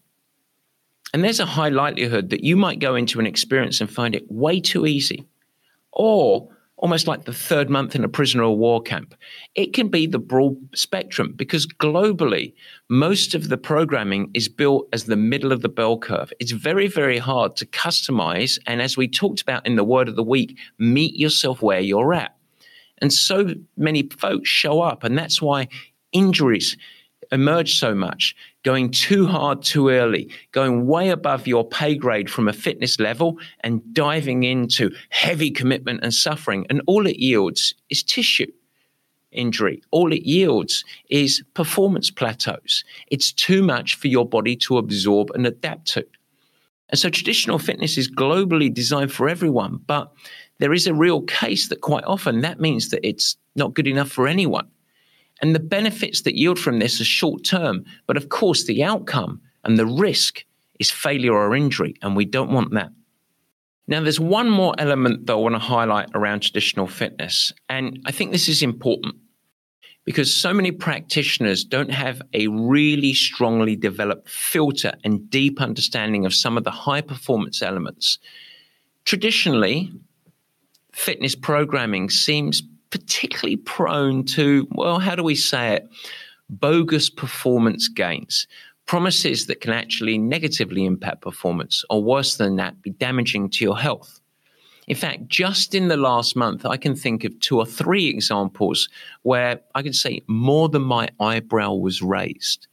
[1.12, 4.30] And there's a high likelihood that you might go into an experience and find it
[4.30, 5.26] way too easy
[5.92, 9.14] or almost like the third month in a prisoner of war camp.
[9.54, 12.54] It can be the broad spectrum because globally,
[12.88, 16.32] most of the programming is built as the middle of the bell curve.
[16.38, 18.58] It's very, very hard to customize.
[18.66, 22.14] And as we talked about in the word of the week, meet yourself where you're
[22.14, 22.36] at.
[22.98, 25.02] And so many folks show up.
[25.04, 25.68] And that's why
[26.12, 26.76] injuries
[27.30, 32.48] emerge so much, going too hard too early, going way above your pay grade from
[32.48, 36.66] a fitness level, and diving into heavy commitment and suffering.
[36.70, 38.50] And all it yields is tissue
[39.32, 39.82] injury.
[39.90, 42.84] All it yields is performance plateaus.
[43.08, 46.06] It's too much for your body to absorb and adapt to.
[46.90, 50.10] And so traditional fitness is globally designed for everyone, but
[50.58, 54.10] there is a real case that quite often that means that it's not good enough
[54.10, 54.66] for anyone.
[55.40, 57.84] And the benefits that yield from this are short term.
[58.06, 60.44] But of course, the outcome and the risk
[60.78, 62.90] is failure or injury, and we don't want that.
[63.86, 67.52] Now, there's one more element that I want to highlight around traditional fitness.
[67.68, 69.16] And I think this is important
[70.04, 76.34] because so many practitioners don't have a really strongly developed filter and deep understanding of
[76.34, 78.18] some of the high performance elements.
[79.04, 79.90] Traditionally,
[80.92, 85.88] fitness programming seems particularly prone to, well, how do we say it?
[86.50, 88.46] Bogus performance gains,
[88.86, 93.78] promises that can actually negatively impact performance, or worse than that, be damaging to your
[93.78, 94.20] health.
[94.86, 98.88] In fact, just in the last month, I can think of two or three examples
[99.22, 102.66] where I can say more than my eyebrow was raised.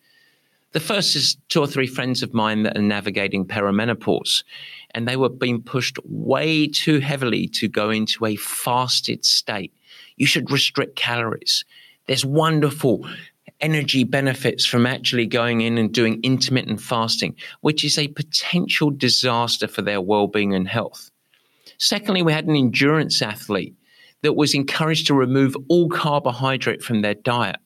[0.71, 4.43] The first is two or three friends of mine that are navigating perimenopause,
[4.95, 9.71] and they were being pushed way too heavily to go into a fasted state
[10.17, 11.65] you should restrict calories.
[12.07, 13.07] There's wonderful
[13.61, 19.67] energy benefits from actually going in and doing intermittent fasting, which is a potential disaster
[19.67, 21.11] for their well being and health.
[21.77, 23.75] Secondly, we had an endurance athlete
[24.21, 27.57] that was encouraged to remove all carbohydrate from their diet.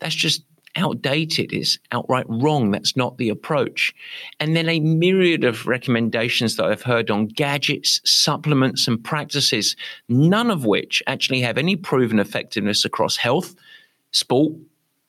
[0.00, 0.42] That's just
[0.76, 2.70] outdated, is outright wrong.
[2.70, 3.94] That's not the approach.
[4.40, 9.76] And then a myriad of recommendations that I've heard on gadgets, supplements, and practices,
[10.08, 13.54] none of which actually have any proven effectiveness across health,
[14.12, 14.54] sport,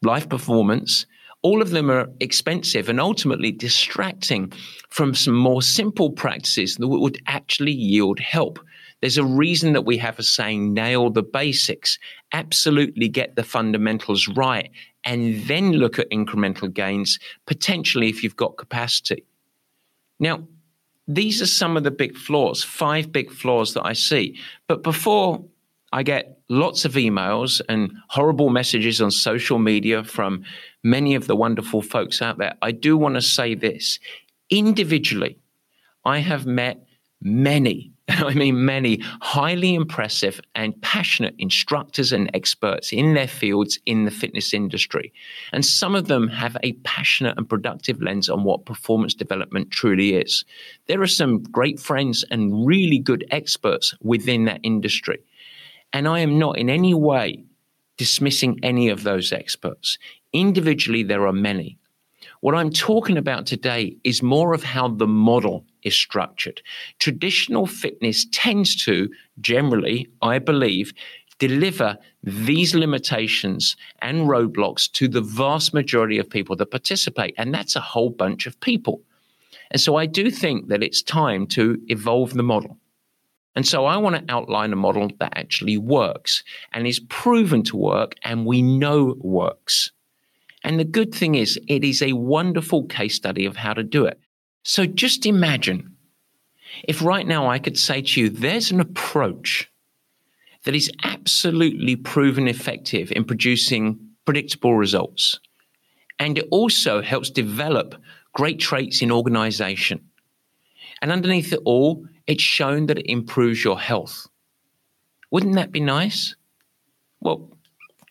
[0.02, 1.06] life performance.
[1.42, 4.52] All of them are expensive and ultimately distracting
[4.90, 8.60] from some more simple practices that would actually yield help.
[9.02, 12.00] There's a reason that we have a saying, nail the basics,
[12.32, 14.72] absolutely get the fundamentals right,
[15.06, 19.26] and then look at incremental gains, potentially if you've got capacity.
[20.20, 20.48] Now,
[21.08, 24.40] these are some of the big flaws, five big flaws that I see.
[24.68, 25.44] But before
[25.92, 30.44] I get lots of emails and horrible messages on social media from
[30.84, 34.00] many of the wonderful folks out there, I do want to say this.
[34.50, 35.38] Individually,
[36.06, 36.86] I have met
[37.22, 44.04] many I mean, many highly impressive and passionate instructors and experts in their fields in
[44.04, 45.14] the fitness industry.
[45.54, 50.16] And some of them have a passionate and productive lens on what performance development truly
[50.16, 50.44] is.
[50.88, 55.20] There are some great friends and really good experts within that industry.
[55.94, 57.46] And I am not in any way
[57.98, 59.98] dismissing any of those experts.
[60.34, 61.78] Individually, there are many.
[62.44, 66.62] What I'm talking about today is more of how the model is structured.
[67.00, 70.92] Traditional fitness tends to, generally, I believe,
[71.40, 77.34] deliver these limitations and roadblocks to the vast majority of people that participate.
[77.38, 79.02] And that's a whole bunch of people.
[79.72, 82.78] And so I do think that it's time to evolve the model.
[83.56, 87.78] And so I want to outline a model that actually works and is proven to
[87.78, 89.94] work and we know works.
[90.64, 94.06] And the good thing is, it is a wonderful case study of how to do
[94.06, 94.20] it.
[94.64, 95.98] So just imagine
[96.86, 99.70] if right now I could say to you, there's an approach
[100.64, 105.40] that is absolutely proven effective in producing predictable results.
[106.20, 107.96] And it also helps develop
[108.34, 110.10] great traits in organization.
[111.02, 114.28] And underneath it all, it's shown that it improves your health.
[115.32, 116.36] Wouldn't that be nice?
[117.20, 117.58] Well,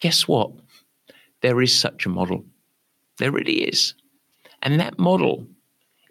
[0.01, 0.51] guess what?
[1.43, 2.45] There is such a model.
[3.19, 3.95] There really is.
[4.63, 5.47] And that model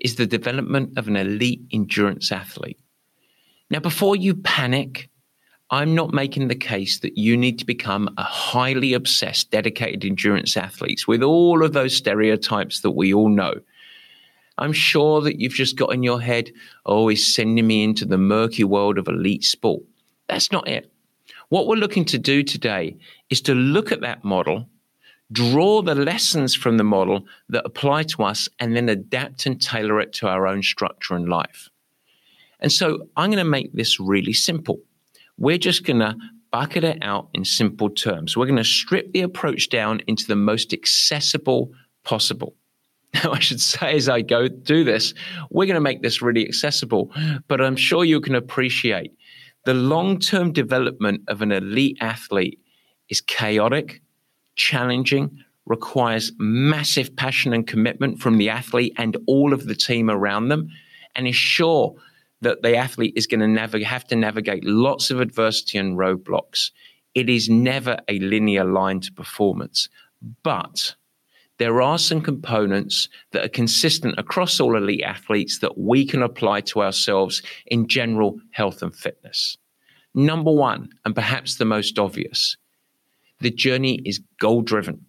[0.02, 2.80] is the development of an elite endurance athlete.
[3.70, 5.10] Now, before you panic,
[5.70, 10.58] I'm not making the case that you need to become a highly obsessed, dedicated endurance
[10.58, 13.54] athlete with all of those stereotypes that we all know.
[14.58, 16.52] I'm sure that you've just got in your head,
[16.86, 19.82] oh, he's sending me into the murky world of elite sport.
[20.28, 20.92] That's not it.
[21.48, 22.98] What we're looking to do today
[23.30, 24.68] is to look at that model
[25.32, 30.00] draw the lessons from the model that apply to us, and then adapt and tailor
[30.00, 31.70] it to our own structure and life.
[32.60, 34.80] And so I'm going to make this really simple.
[35.38, 36.16] We're just going to
[36.52, 38.36] bucket it out in simple terms.
[38.36, 41.72] We're going to strip the approach down into the most accessible
[42.04, 42.56] possible.
[43.14, 45.14] Now, I should say as I go do this,
[45.50, 47.12] we're going to make this really accessible,
[47.50, 49.12] but I'm sure you can appreciate
[49.66, 52.60] the long term development of an elite athlete
[53.10, 54.02] is chaotic,
[54.56, 60.50] challenging, requires massive passion and commitment from the athlete and all of the team around
[60.50, 60.68] them,
[61.16, 61.96] and is sure
[62.42, 66.72] that the athlete is going to navigate, have to navigate lots of adversity and roadblocks.
[67.14, 69.90] It is never a linear line to performance,
[70.44, 70.96] but
[71.60, 76.62] there are some components that are consistent across all elite athletes that we can apply
[76.62, 79.58] to ourselves in general health and fitness.
[80.16, 82.58] Number one, and perhaps the most obvious,
[83.42, 85.06] the journey is goal driven.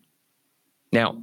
[0.93, 1.23] Now,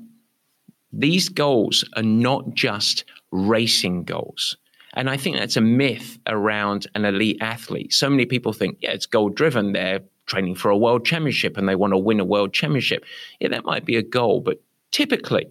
[0.92, 4.58] these goals are not just racing goals.
[4.94, 7.94] And I think that's a myth around an elite athlete.
[7.94, 9.74] So many people think, yeah, it's goal driven.
[9.74, 13.06] They're training for a world championship and they want to win a world championship.
[13.40, 15.48] Yeah, that might be a goal, but Typically,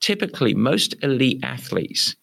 [0.00, 2.14] typically, most elite athletes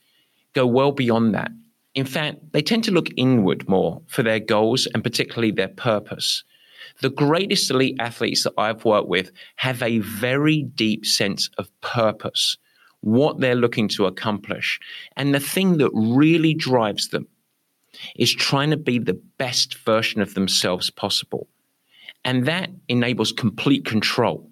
[0.54, 1.52] go well beyond that.
[1.94, 6.44] In fact, they tend to look inward more for their goals and particularly their purpose.
[7.02, 12.58] The greatest elite athletes that I've worked with have a very deep sense of purpose,
[13.02, 14.80] what they're looking to accomplish.
[15.18, 17.28] And the thing that really drives them
[18.16, 21.48] is trying to be the best version of themselves possible.
[22.24, 24.50] And that enables complete control.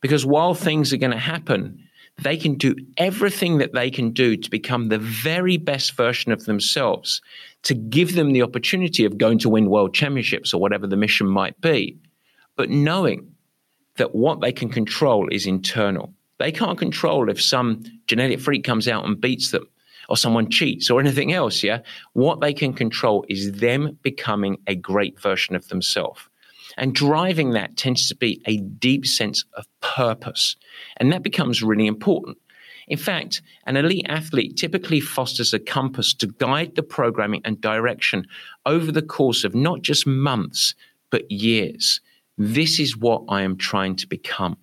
[0.00, 1.88] Because while things are going to happen,
[2.22, 6.44] they can do everything that they can do to become the very best version of
[6.44, 7.22] themselves,
[7.62, 11.26] to give them the opportunity of going to win world championships or whatever the mission
[11.26, 11.98] might be.
[12.56, 13.34] But knowing
[13.96, 16.14] that what they can control is internal.
[16.38, 19.68] They can't control if some genetic freak comes out and beats them
[20.08, 21.62] or someone cheats or anything else.
[21.62, 21.80] Yeah.
[22.14, 26.20] What they can control is them becoming a great version of themselves.
[26.78, 30.56] And driving that tends to be a deep sense of purpose.
[30.96, 32.38] And that becomes really important.
[32.90, 38.26] In fact, an elite athlete typically fosters a compass to guide the programming and direction
[38.66, 40.74] over the course of not just months,
[41.08, 42.00] but years.
[42.36, 44.56] This is what I am trying to become.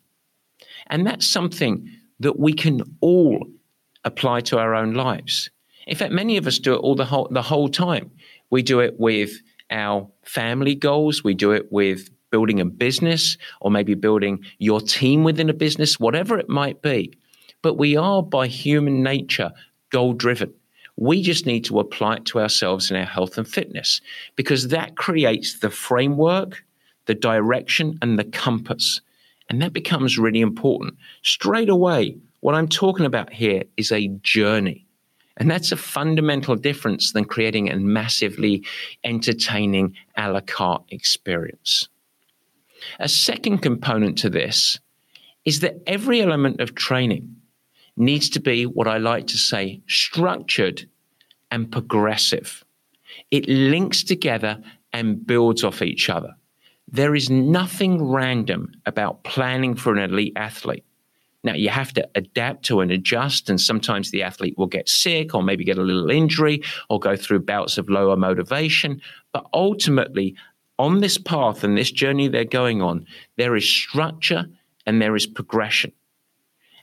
[0.88, 3.48] And that's something that we can all
[4.04, 5.50] apply to our own lives.
[5.86, 8.12] In fact, many of us do it all the whole, the whole time.
[8.50, 9.32] We do it with
[9.72, 15.24] our family goals, we do it with building a business or maybe building your team
[15.24, 17.14] within a business, whatever it might be.
[17.68, 19.52] But we are by human nature
[19.90, 20.54] goal driven.
[20.96, 24.00] We just need to apply it to ourselves in our health and fitness
[24.38, 26.64] because that creates the framework,
[27.08, 29.02] the direction, and the compass.
[29.50, 30.96] And that becomes really important.
[31.24, 34.86] Straight away, what I'm talking about here is a journey.
[35.36, 38.64] And that's a fundamental difference than creating a massively
[39.04, 41.90] entertaining a la carte experience.
[43.02, 44.80] A second component to this
[45.44, 47.37] is that every element of training
[47.98, 50.88] needs to be what I like to say structured
[51.52, 52.64] and progressive.
[53.32, 54.62] It links together
[54.94, 56.36] and builds off each other.
[56.90, 60.86] There is nothing random about planning for an elite athlete.
[61.44, 65.34] Now, you have to adapt to and adjust, and sometimes the athlete will get sick
[65.36, 69.02] or maybe get a little injury or go through bouts of lower motivation.
[69.34, 70.36] But ultimately,
[70.80, 73.06] on this path and this journey they're going on,
[73.38, 74.48] there is structure
[74.86, 75.92] and there is progression.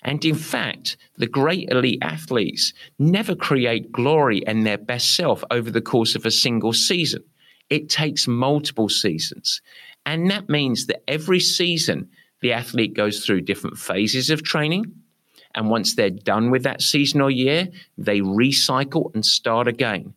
[0.05, 5.71] And in fact, the great elite athletes never create glory and their best self over
[5.71, 7.25] the course of a single season.
[7.71, 9.63] It takes multiple seasons.
[10.05, 12.11] And that means that every season,
[12.43, 14.93] the athlete goes through different phases of training.
[15.55, 20.13] And once they're done with that season or year, they recycle and start again.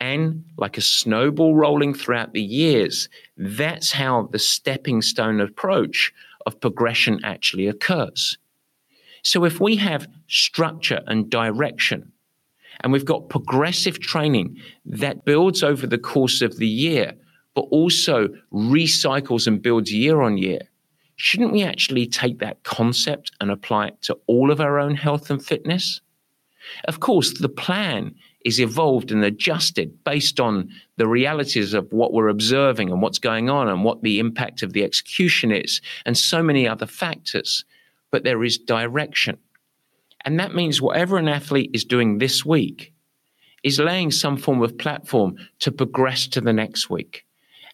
[0.00, 6.12] And like a snowball rolling throughout the years, that's how the stepping stone approach
[6.46, 8.38] of progression actually occurs.
[9.22, 12.12] So if we have structure and direction,
[12.80, 14.56] and we've got progressive training
[14.86, 17.12] that builds over the course of the year,
[17.54, 20.60] but also recycles and builds year on year,
[21.16, 25.30] shouldn't we actually take that concept and apply it to all of our own health
[25.30, 26.00] and fitness?
[26.84, 28.14] Of course, the plan
[28.44, 33.50] is evolved and adjusted based on the realities of what we're observing and what's going
[33.50, 37.64] on and what the impact of the execution is, and so many other factors.
[38.10, 39.38] But there is direction.
[40.24, 42.92] And that means whatever an athlete is doing this week
[43.62, 47.24] is laying some form of platform to progress to the next week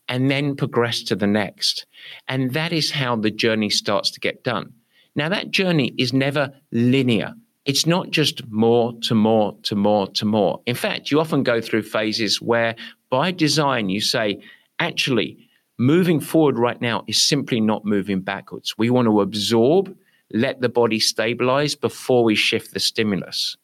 [0.08, 1.86] and then progress to the next.
[2.28, 4.72] And that is how the journey starts to get done.
[5.14, 7.34] Now, that journey is never linear.
[7.64, 10.60] It's not just more to more to more to more.
[10.66, 12.76] In fact, you often go through phases where
[13.10, 14.40] by design you say,
[14.78, 18.78] actually, moving forward right now is simply not moving backwards.
[18.78, 19.96] We want to absorb,
[20.32, 23.56] let the body stabilize before we shift the stimulus.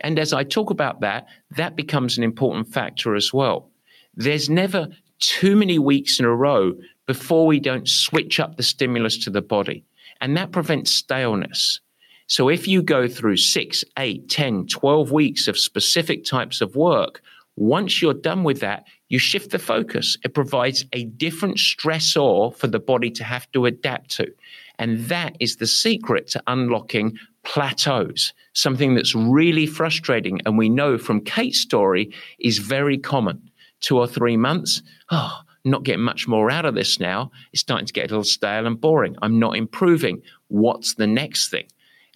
[0.00, 3.70] And as I talk about that, that becomes an important factor as well.
[4.14, 6.74] There's never too many weeks in a row
[7.06, 9.84] before we don't switch up the stimulus to the body.
[10.20, 11.80] And that prevents staleness.
[12.26, 17.22] So if you go through six, eight, 10, 12 weeks of specific types of work,
[17.56, 20.16] once you're done with that, you shift the focus.
[20.22, 24.32] It provides a different stressor for the body to have to adapt to.
[24.78, 30.40] And that is the secret to unlocking plateaus, something that's really frustrating.
[30.46, 33.50] And we know from Kate's story is very common.
[33.80, 37.30] Two or three months, oh, not getting much more out of this now.
[37.52, 39.16] It's starting to get a little stale and boring.
[39.22, 40.22] I'm not improving.
[40.48, 41.66] What's the next thing?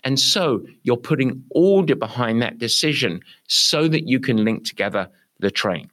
[0.05, 5.09] And so you're putting order behind that decision so that you can link together
[5.39, 5.91] the train.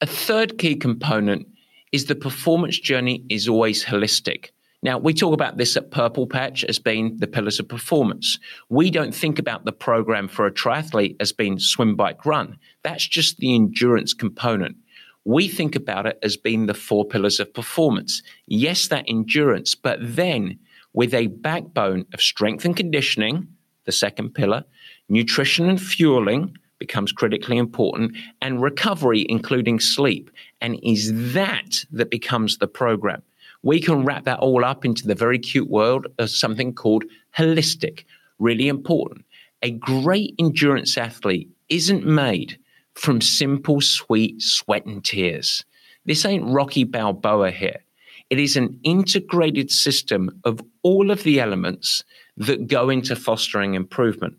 [0.00, 1.46] A third key component
[1.92, 4.50] is the performance journey is always holistic.
[4.84, 8.40] Now, we talk about this at Purple Patch as being the pillars of performance.
[8.68, 12.58] We don't think about the program for a triathlete as being swim, bike, run.
[12.82, 14.76] That's just the endurance component.
[15.24, 18.22] We think about it as being the four pillars of performance.
[18.48, 20.58] Yes, that endurance, but then
[20.94, 23.46] with a backbone of strength and conditioning,
[23.84, 24.64] the second pillar,
[25.08, 30.28] nutrition and fueling becomes critically important, and recovery, including sleep.
[30.60, 33.22] And is that that becomes the program?
[33.62, 37.04] We can wrap that all up into the very cute world of something called
[37.36, 38.04] holistic,
[38.38, 39.24] really important.
[39.62, 42.58] A great endurance athlete isn't made
[42.94, 45.64] from simple, sweet sweat and tears.
[46.04, 47.84] This ain't Rocky Balboa here.
[48.30, 52.02] It is an integrated system of all of the elements
[52.36, 54.36] that go into fostering improvement.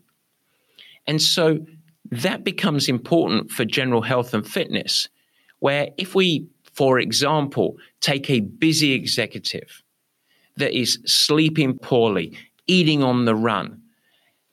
[1.06, 1.64] And so
[2.10, 5.08] that becomes important for general health and fitness,
[5.60, 9.82] where if we, for example, take a busy executive
[10.56, 13.80] that is sleeping poorly, eating on the run,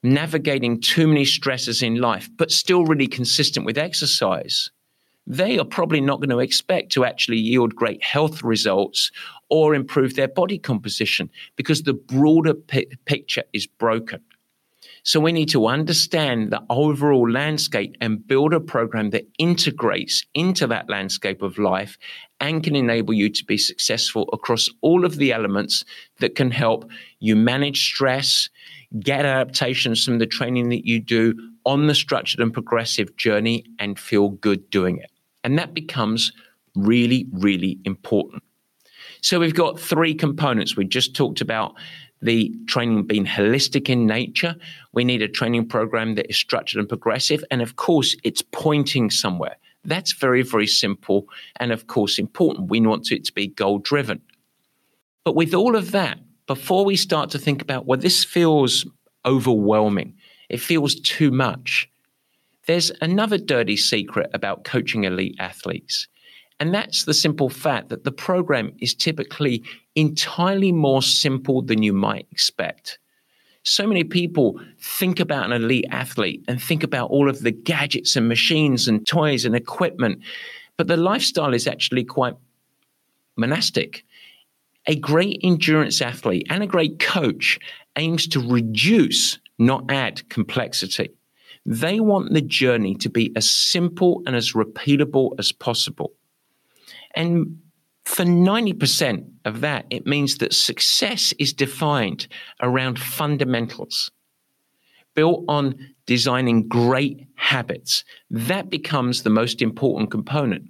[0.04, 4.72] navigating too many stresses in life, but still really consistent with exercise,
[5.28, 9.12] they are probably not going to expect to actually yield great health results
[9.50, 14.22] or improve their body composition because the broader p- picture is broken.
[15.04, 20.68] So we need to understand the overall landscape and build a program that integrates into
[20.68, 21.97] that landscape of life
[22.39, 25.84] and can enable you to be successful across all of the elements
[26.20, 26.89] that can help
[27.20, 28.49] you manage stress,
[28.99, 31.34] get adaptations from the training that you do
[31.66, 35.12] on the structured and progressive journey and feel good doing it.
[35.43, 36.32] And that becomes
[36.76, 38.43] really, really important.
[39.22, 40.76] So we've got three components.
[40.76, 41.76] We just talked about
[42.22, 44.56] the training being holistic in nature.
[44.94, 47.44] We need a training program that is structured and progressive.
[47.50, 49.56] And of course, it's pointing somewhere.
[49.84, 51.28] That's very, very simple.
[51.58, 52.70] And of course, important.
[52.70, 54.22] We want it to be goal driven.
[55.24, 58.86] But with all of that, before we start to think about, well, this feels
[59.26, 60.16] overwhelming,
[60.50, 61.90] it feels too much,
[62.68, 66.08] there's another dirty secret about coaching elite athletes.
[66.62, 69.64] And that's the simple fact that the program is typically
[69.95, 72.99] entirely more simple than you might expect.
[73.64, 78.16] So many people think about an elite athlete and think about all of the gadgets
[78.16, 80.22] and machines and toys and equipment,
[80.78, 82.36] but the lifestyle is actually quite
[83.36, 84.05] monastic.
[84.86, 87.57] A great endurance athlete and a great coach
[87.95, 91.09] aims to reduce, not add complexity.
[91.66, 96.14] They want the journey to be as simple and as repeatable as possible.
[97.16, 97.59] And
[98.05, 102.28] for 90% of that, it means that success is defined
[102.62, 104.12] around fundamentals
[105.14, 108.03] built on designing great habits.
[108.30, 110.64] That becomes the most important component.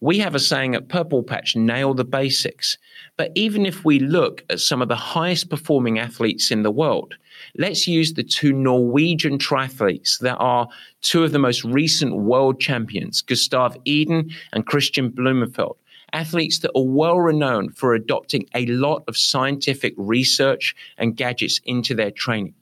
[0.00, 2.78] We have a saying at Purple Patch nail the basics.
[3.16, 7.14] But even if we look at some of the highest performing athletes in the world,
[7.56, 10.68] let's use the two Norwegian triathletes that are
[11.00, 15.76] two of the most recent world champions, Gustav Iden and Kristian Blummenfelt
[16.14, 21.92] Athletes that are well renowned for adopting a lot of scientific research and gadgets into
[21.94, 22.54] their training.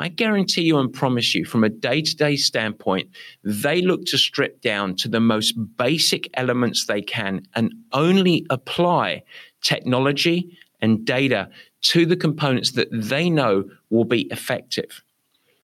[0.00, 3.08] I guarantee you and promise you, from a day to day standpoint,
[3.44, 9.22] they look to strip down to the most basic elements they can and only apply
[9.62, 11.48] technology and data
[11.80, 15.02] to the components that they know will be effective.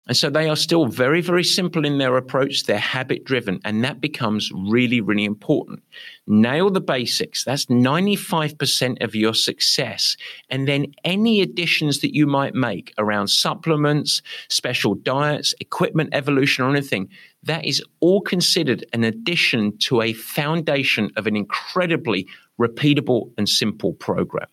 [0.05, 2.65] And so they are still very, very simple in their approach.
[2.65, 5.81] They're habit driven, and that becomes really, really important.
[6.27, 7.45] Nail the basics.
[7.45, 10.17] That's 95% of your success.
[10.49, 16.69] And then any additions that you might make around supplements, special diets, equipment evolution, or
[16.69, 17.07] anything,
[17.43, 22.27] that is all considered an addition to a foundation of an incredibly
[22.59, 24.47] repeatable, and simple program.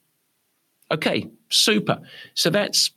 [0.91, 2.01] Okay, super.
[2.35, 2.91] So that's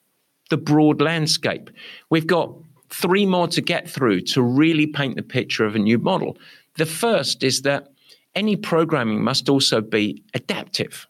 [0.53, 1.71] the broad landscape.
[2.11, 2.53] We've got
[2.91, 6.37] three more to get through to really paint the picture of a new model.
[6.77, 7.87] The first is that
[8.35, 11.07] any programming must also be adaptive.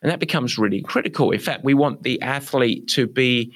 [0.00, 1.30] And that becomes really critical.
[1.30, 3.52] In fact, we want the athlete to be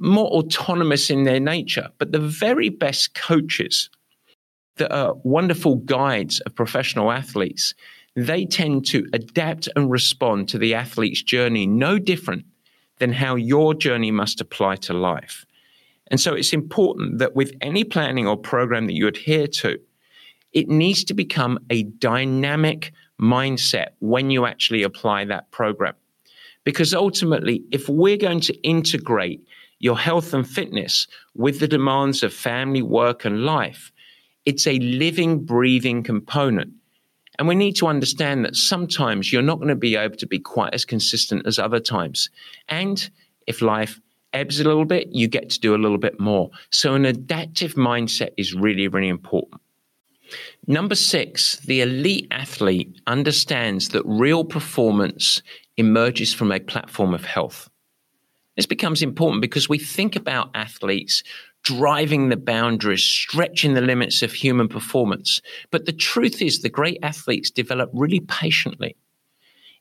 [0.00, 1.88] more autonomous in their nature.
[1.98, 3.88] But the very best coaches
[4.78, 7.72] that are wonderful guides of professional athletes,
[8.16, 12.46] they tend to adapt and respond to the athlete's journey no different
[13.00, 15.44] than how your journey must apply to life.
[16.10, 19.80] And so it's important that with any planning or program that you adhere to,
[20.52, 25.94] it needs to become a dynamic mindset when you actually apply that program.
[26.64, 29.40] Because ultimately, if we're going to integrate
[29.78, 33.92] your health and fitness with the demands of family, work, and life,
[34.44, 36.72] it's a living, breathing component.
[37.40, 40.38] And we need to understand that sometimes you're not going to be able to be
[40.38, 42.28] quite as consistent as other times.
[42.68, 43.08] And
[43.46, 43.98] if life
[44.34, 46.50] ebbs a little bit, you get to do a little bit more.
[46.68, 49.62] So, an adaptive mindset is really, really important.
[50.66, 55.40] Number six, the elite athlete understands that real performance
[55.78, 57.70] emerges from a platform of health.
[58.56, 61.24] This becomes important because we think about athletes
[61.62, 65.40] driving the boundaries, stretching the limits of human performance.
[65.70, 68.96] But the truth is, the great athletes develop really patiently.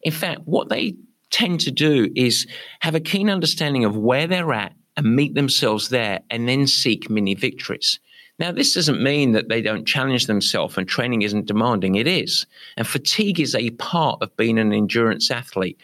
[0.02, 0.96] In fact, what they
[1.30, 2.48] tend to do is
[2.80, 7.10] have a keen understanding of where they're at and meet themselves there and then seek
[7.10, 8.00] mini victories.
[8.40, 11.96] Now, this doesn't mean that they don't challenge themselves and training isn't demanding.
[11.96, 12.46] It is.
[12.78, 15.78] And fatigue is a part of being an endurance athlete.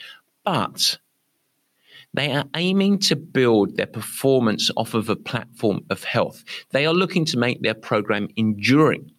[0.46, 0.98] But
[2.16, 6.44] they are aiming to build their performance off of a platform of health.
[6.72, 9.12] They are looking to make their program enduring.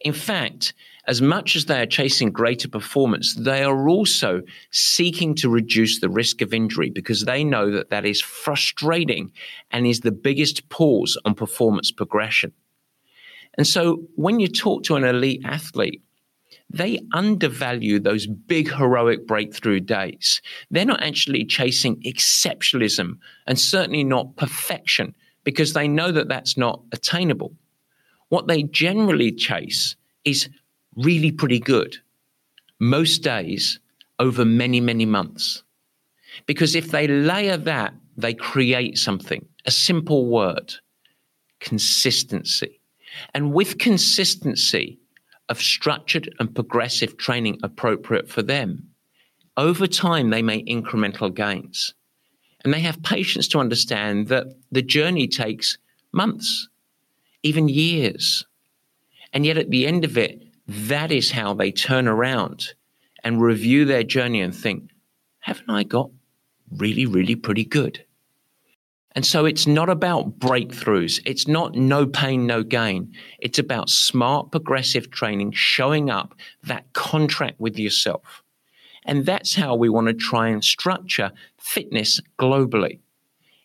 [0.00, 0.74] In fact,
[1.06, 6.08] as much as they are chasing greater performance, they are also seeking to reduce the
[6.08, 9.32] risk of injury because they know that that is frustrating
[9.70, 12.52] and is the biggest pause on performance progression.
[13.56, 16.02] And so when you talk to an elite athlete,
[16.76, 20.42] they undervalue those big heroic breakthrough days.
[20.70, 25.14] They're not actually chasing exceptionalism and certainly not perfection
[25.44, 27.54] because they know that that's not attainable.
[28.28, 29.94] What they generally chase
[30.24, 30.48] is
[30.96, 31.96] really pretty good
[32.80, 33.78] most days
[34.18, 35.62] over many, many months.
[36.46, 40.74] Because if they layer that, they create something, a simple word
[41.60, 42.80] consistency.
[43.32, 44.98] And with consistency
[45.48, 48.88] of structured and progressive training appropriate for them,
[49.56, 51.94] over time they make incremental gains.
[52.64, 55.76] And they have patience to understand that the journey takes
[56.12, 56.68] months,
[57.42, 58.46] even years.
[59.32, 62.72] And yet at the end of it, that is how they turn around
[63.22, 64.90] and review their journey and think,
[65.40, 66.10] haven't I got
[66.70, 68.04] really, really pretty good?
[69.14, 71.20] And so it's not about breakthroughs.
[71.24, 73.12] It's not no pain, no gain.
[73.38, 76.34] It's about smart, progressive training, showing up
[76.64, 78.42] that contract with yourself.
[79.04, 82.98] And that's how we want to try and structure fitness globally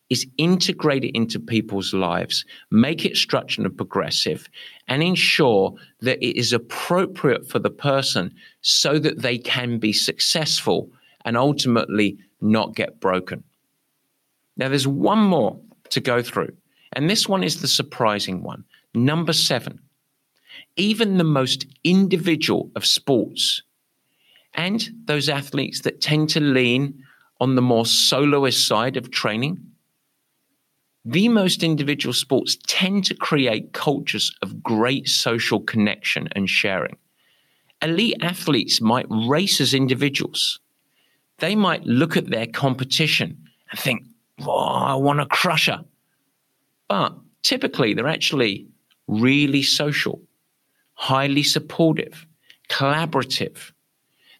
[0.09, 4.49] is integrate it into people's lives, make it structured and progressive,
[4.87, 10.89] and ensure that it is appropriate for the person so that they can be successful
[11.25, 13.43] and ultimately not get broken.
[14.59, 15.57] Now, there's one more
[15.91, 16.51] to go through,
[16.91, 18.65] and this one is the surprising one.
[18.93, 19.79] Number seven,
[20.75, 23.61] even the most individual of sports
[24.53, 27.01] and those athletes that tend to lean
[27.39, 29.59] on the more soloist side of training,
[31.05, 36.97] the most individual sports tend to create cultures of great social connection and sharing.
[37.81, 40.59] Elite athletes might race as individuals.
[41.37, 43.37] They might look at their competition
[43.71, 44.03] and think,
[44.45, 45.83] oh, I want to crush her.
[46.87, 48.67] But typically, they're actually
[49.07, 50.21] really social,
[50.93, 52.25] highly supportive,
[52.69, 53.71] collaborative.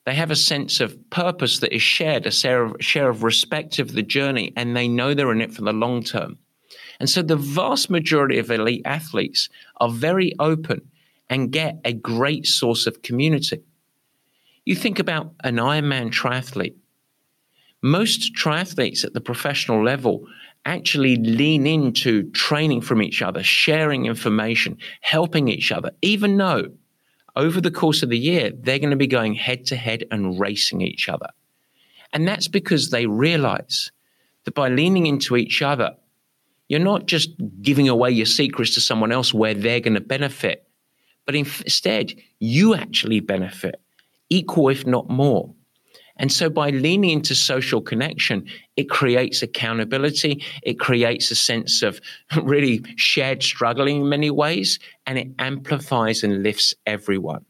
[0.05, 3.79] They have a sense of purpose that is shared, a share of, share of respect
[3.79, 6.37] of the journey, and they know they're in it for the long term.
[6.99, 10.81] And so the vast majority of elite athletes are very open
[11.29, 13.61] and get a great source of community.
[14.65, 16.75] You think about an Ironman triathlete
[17.81, 20.25] most triathletes at the professional level
[20.65, 26.69] actually lean into training from each other, sharing information, helping each other, even though
[27.35, 30.39] over the course of the year, they're going to be going head to head and
[30.39, 31.29] racing each other.
[32.11, 33.91] And that's because they realize
[34.43, 35.95] that by leaning into each other,
[36.67, 40.67] you're not just giving away your secrets to someone else where they're going to benefit,
[41.25, 43.81] but instead, you actually benefit
[44.29, 45.53] equal, if not more.
[46.19, 48.45] And so by leaning into social connection,
[48.75, 50.43] it creates accountability.
[50.63, 52.01] It creates a sense of
[52.43, 57.45] really shared struggling in many ways, and it amplifies and lifts everyone.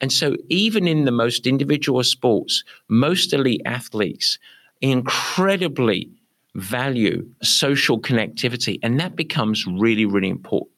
[0.00, 4.38] And so even in the most individual sports, most elite athletes
[4.80, 6.10] incredibly
[6.54, 10.72] value social connectivity, and that becomes really, really important.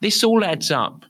[0.00, 1.04] This all adds up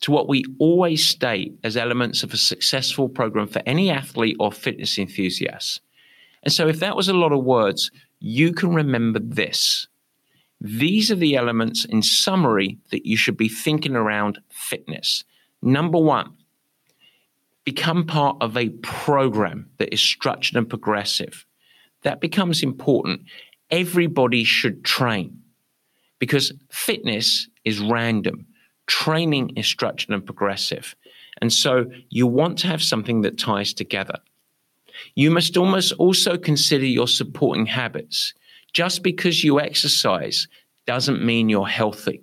[0.00, 4.52] to what we always state as elements of a successful program for any athlete or
[4.52, 5.80] fitness enthusiast.
[6.42, 7.90] And so, if that was a lot of words,
[8.20, 9.86] you can remember this.
[10.60, 15.24] These are the elements in summary that you should be thinking around fitness.
[15.62, 16.32] Number one,
[17.64, 21.44] become part of a program that is structured and progressive.
[22.02, 23.22] That becomes important.
[23.70, 25.42] Everybody should train
[26.18, 28.46] because fitness is random
[28.86, 30.94] training is structured and progressive.
[31.40, 34.18] And so you want to have something that ties together.
[35.14, 38.34] You must almost also consider your supporting habits.
[38.72, 40.48] Just because you exercise
[40.86, 42.22] doesn't mean you're healthy.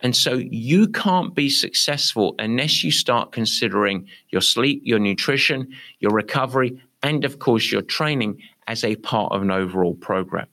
[0.00, 5.68] And so you can't be successful unless you start considering your sleep, your nutrition,
[6.00, 10.46] your recovery, and of course your training as a part of an overall program.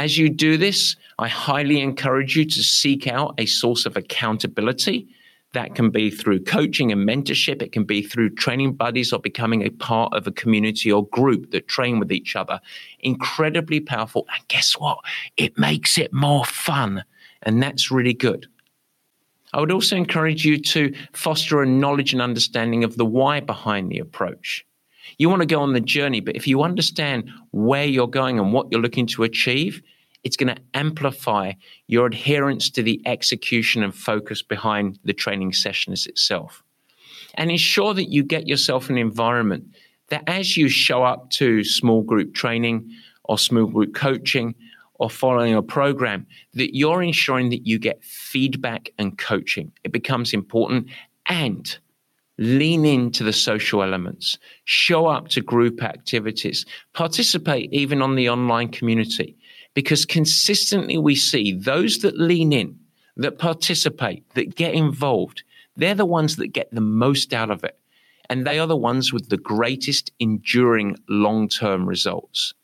[0.00, 5.06] As you do this, I highly encourage you to seek out a source of accountability.
[5.52, 7.60] That can be through coaching and mentorship.
[7.60, 11.50] It can be through training buddies or becoming a part of a community or group
[11.50, 12.62] that train with each other.
[13.00, 14.26] Incredibly powerful.
[14.34, 15.00] And guess what?
[15.36, 17.04] It makes it more fun.
[17.42, 18.46] And that's really good.
[19.52, 23.90] I would also encourage you to foster a knowledge and understanding of the why behind
[23.90, 24.64] the approach.
[25.18, 28.52] You want to go on the journey, but if you understand where you're going and
[28.52, 29.82] what you're looking to achieve,
[30.24, 31.52] it's going to amplify
[31.86, 36.62] your adherence to the execution and focus behind the training sessions itself.
[37.34, 39.64] And ensure that you get yourself an environment
[40.08, 42.90] that as you show up to small group training
[43.24, 44.54] or small group coaching
[44.94, 49.72] or following a program, that you're ensuring that you get feedback and coaching.
[49.84, 50.88] It becomes important
[51.26, 51.78] and
[52.40, 56.64] lean into the social elements, show up to group activities,
[56.94, 59.36] participate even on the online community.
[59.74, 62.76] Because consistently we see those that lean in,
[63.16, 65.42] that participate, that get involved,
[65.76, 67.78] they're the ones that get the most out of it.
[68.30, 72.54] And they are the ones with the greatest enduring long term results.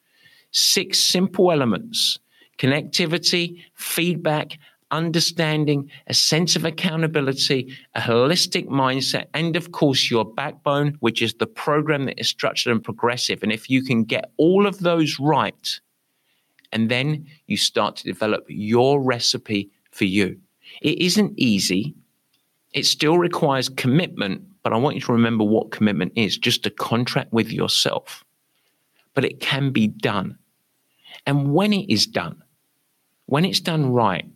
[0.53, 2.19] Six simple elements
[2.59, 4.59] connectivity, feedback,
[4.91, 11.35] understanding, a sense of accountability, a holistic mindset, and of course, your backbone, which is
[11.35, 13.43] the program that is structured and progressive.
[13.43, 15.81] And if you can get all of those right,
[16.73, 20.39] and then you start to develop your recipe for you.
[20.83, 21.95] It isn't easy.
[22.73, 26.71] It still requires commitment, but I want you to remember what commitment is just a
[26.71, 28.25] contract with yourself.
[29.15, 30.39] But it can be done.
[31.25, 32.43] And when it is done,
[33.27, 34.27] when it's done right,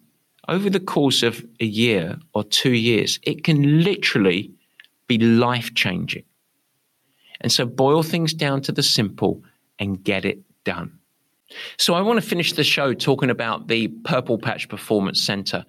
[0.51, 4.53] over the course of a year or two years, it can literally
[5.07, 6.24] be life changing.
[7.40, 9.42] And so boil things down to the simple
[9.78, 10.98] and get it done.
[11.78, 15.64] So I want to finish the show talking about the Purple Patch Performance Center.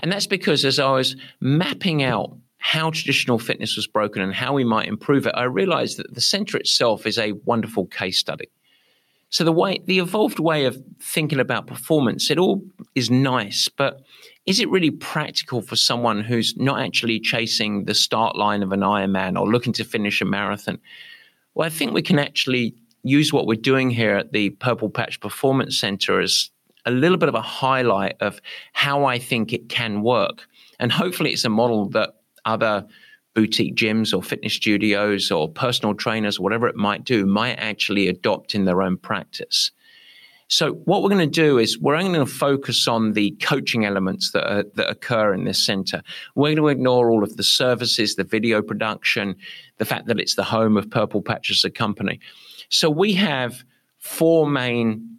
[0.00, 4.52] And that's because as I was mapping out how traditional fitness was broken and how
[4.52, 8.48] we might improve it, I realized that the center itself is a wonderful case study.
[9.30, 12.62] So the way the evolved way of thinking about performance, it all
[12.94, 14.02] is nice, but
[14.46, 18.80] is it really practical for someone who's not actually chasing the start line of an
[18.80, 20.78] Ironman or looking to finish a marathon?
[21.54, 25.20] Well, I think we can actually use what we're doing here at the Purple Patch
[25.20, 26.50] Performance Center as
[26.84, 28.40] a little bit of a highlight of
[28.72, 30.46] how I think it can work.
[30.78, 32.10] And hopefully, it's a model that
[32.44, 32.86] other
[33.36, 38.54] boutique gyms or fitness studios or personal trainers, whatever it might do, might actually adopt
[38.54, 39.70] in their own practice.
[40.48, 43.84] So, what we're going to do is we're only going to focus on the coaching
[43.84, 46.02] elements that, are, that occur in this center.
[46.34, 49.36] We're going to ignore all of the services, the video production,
[49.78, 52.20] the fact that it's the home of Purple Patch as a company.
[52.70, 53.64] So, we have
[53.98, 55.15] four main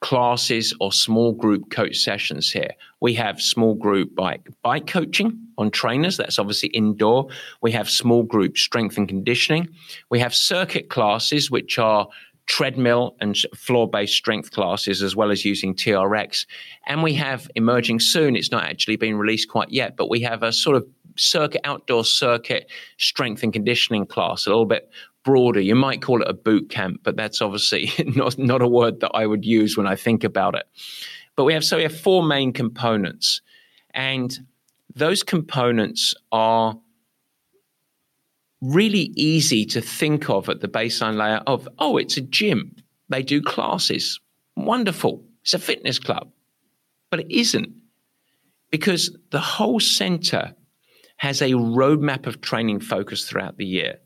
[0.00, 2.70] classes or small group coach sessions here.
[3.00, 6.16] We have small group bike bike coaching on trainers.
[6.16, 7.28] That's obviously indoor.
[7.60, 9.68] We have small group strength and conditioning.
[10.10, 12.08] We have circuit classes, which are
[12.46, 16.46] treadmill and floor based strength classes, as well as using TRX.
[16.86, 18.36] And we have emerging soon.
[18.36, 20.86] It's not actually been released quite yet, but we have a sort of
[21.16, 24.90] circuit outdoor circuit strength and conditioning class, a little bit
[25.24, 25.60] broader.
[25.60, 29.10] You might call it a boot camp, but that's obviously not, not a word that
[29.14, 30.64] I would use when I think about it.
[31.36, 33.40] But we have so we have four main components,
[33.94, 34.36] and
[34.94, 36.78] those components are
[38.60, 42.76] really easy to think of at the baseline layer of, oh, it's a gym.
[43.08, 44.20] They do classes.
[44.56, 45.24] Wonderful.
[45.42, 46.30] It's a fitness club.
[47.10, 47.72] But it isn't
[48.70, 50.54] because the whole center
[51.16, 53.98] has a roadmap of training focus throughout the year.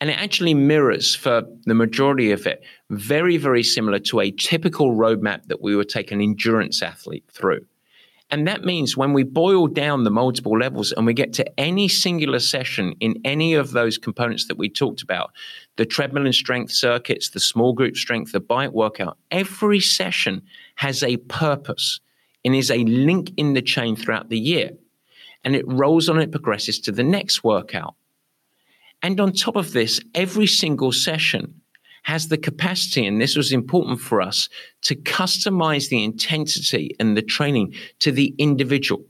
[0.00, 4.94] And it actually mirrors for the majority of it very, very similar to a typical
[4.94, 7.66] roadmap that we would take an endurance athlete through.
[8.30, 11.88] And that means when we boil down the multiple levels and we get to any
[11.88, 15.30] singular session in any of those components that we talked about
[15.76, 20.42] the treadmill and strength circuits, the small group strength, the bike workout every session
[20.74, 22.00] has a purpose
[22.44, 24.70] and is a link in the chain throughout the year.
[25.44, 27.94] And it rolls on it progresses to the next workout.
[29.02, 31.60] And on top of this, every single session
[32.02, 34.48] has the capacity, and this was important for us,
[34.82, 39.04] to customize the intensity and the training to the individual.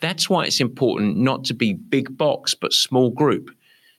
[0.00, 3.50] That's why it's important not to be big box, but small group,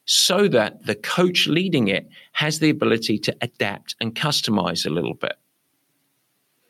[0.06, 5.14] so that the coach leading it has the ability to adapt and customize a little
[5.14, 5.39] bit.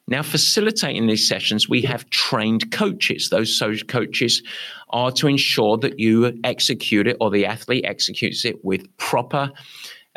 [0.10, 3.30] Now, facilitating these sessions, we have trained coaches.
[3.30, 4.42] Those coaches
[4.90, 9.52] are to ensure that you execute it or the athlete executes it with proper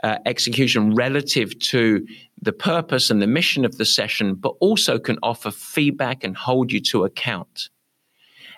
[0.03, 2.07] uh, execution relative to
[2.41, 6.73] the purpose and the mission of the session, but also can offer feedback and hold
[6.73, 7.69] you to account.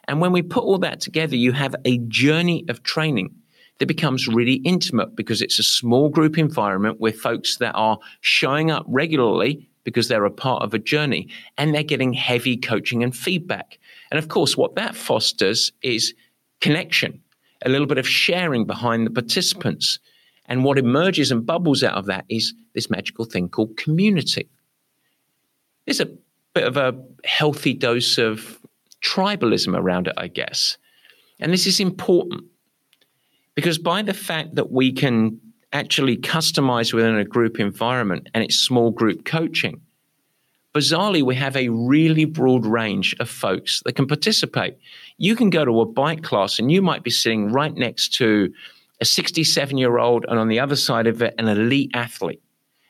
[0.07, 3.35] And when we put all that together, you have a journey of training
[3.81, 8.71] that becomes really intimate because it's a small group environment with folks that are showing
[8.71, 13.15] up regularly because they're a part of a journey and they're getting heavy coaching and
[13.15, 13.79] feedback.
[14.11, 16.15] And of course, what that fosters is
[16.61, 17.21] connection,
[17.65, 19.99] a little bit of sharing behind the participants.
[20.47, 24.49] And what emerges and bubbles out of that is this magical thing called community.
[25.87, 26.11] There's a
[26.55, 28.59] bit of a healthy dose of
[29.03, 30.79] tribalism around it, I guess.
[31.41, 32.45] And this is important
[33.55, 35.41] because by the fact that we can
[35.75, 39.81] actually customized within a group environment and it's small group coaching.
[40.73, 44.77] Bizarrely, we have a really broad range of folks that can participate.
[45.19, 48.53] You can go to a bike class and you might be sitting right next to
[49.01, 52.43] a 67 year old and on the other side of it, an elite athlete.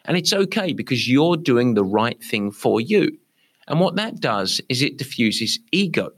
[0.04, 3.18] And it's okay because you're doing the right thing for you.
[3.66, 6.10] And what that does is it diffuses ego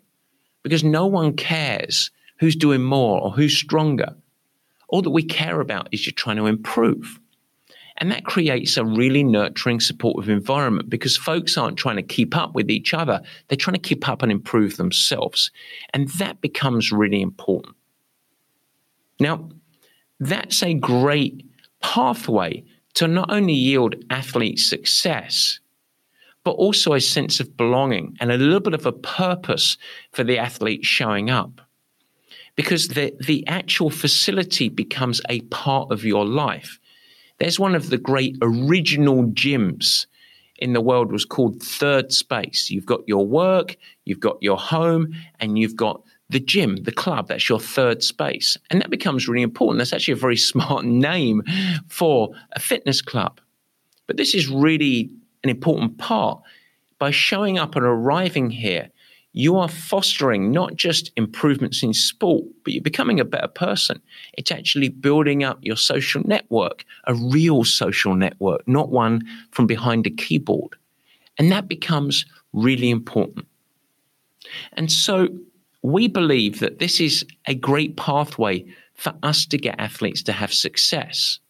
[0.64, 4.14] because no one cares who's doing more or who's stronger
[4.88, 7.18] all that we care about is you're trying to improve.
[7.98, 12.54] And that creates a really nurturing, supportive environment because folks aren't trying to keep up
[12.54, 13.22] with each other.
[13.48, 15.50] They're trying to keep up and improve themselves.
[15.94, 17.74] And that becomes really important.
[19.18, 19.48] Now,
[20.20, 21.46] that's a great
[21.80, 22.64] pathway
[22.94, 25.58] to not only yield athlete success,
[26.44, 29.76] but also a sense of belonging and a little bit of a purpose
[30.12, 31.60] for the athlete showing up
[32.56, 36.78] because the, the actual facility becomes a part of your life.
[37.38, 40.06] There's one of the great original gyms
[40.58, 42.70] in the world was called third space.
[42.70, 43.76] You've got your work,
[44.06, 47.28] you've got your home, and you've got the gym, the club.
[47.28, 48.56] That's your third space.
[48.70, 49.78] And that becomes really important.
[49.78, 51.42] That's actually a very smart name
[51.88, 53.40] for a fitness club.
[54.06, 55.10] But this is really
[55.44, 56.40] an important part.
[56.98, 58.88] By showing up and arriving here,
[59.38, 64.00] you are fostering not just improvements in sport, but you're becoming a better person.
[64.32, 70.06] It's actually building up your social network, a real social network, not one from behind
[70.06, 70.74] a keyboard.
[71.36, 72.24] And that becomes
[72.54, 73.46] really important.
[74.72, 75.28] And so
[75.82, 78.64] we believe that this is a great pathway
[78.94, 81.40] for us to get athletes to have success.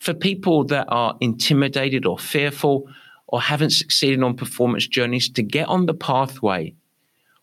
[0.00, 2.88] For people that are intimidated or fearful
[3.26, 6.72] or haven't succeeded on performance journeys to get on the pathway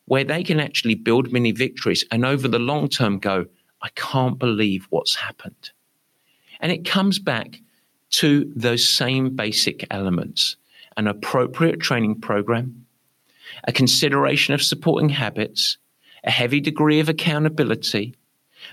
[0.06, 3.46] where they can actually build mini victories and over the long term go,
[3.82, 5.72] I can't believe what's happened.
[6.60, 7.60] And it comes back
[8.12, 10.56] to those same basic elements
[10.96, 12.86] an appropriate training program,
[13.64, 15.80] a consideration of supporting habits,
[16.24, 18.14] a heavy degree of accountability,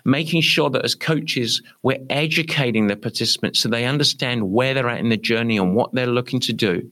[0.04, 5.00] making sure that as coaches, we're educating the participants so they understand where they're at
[5.00, 6.90] in the journey and what they're looking to do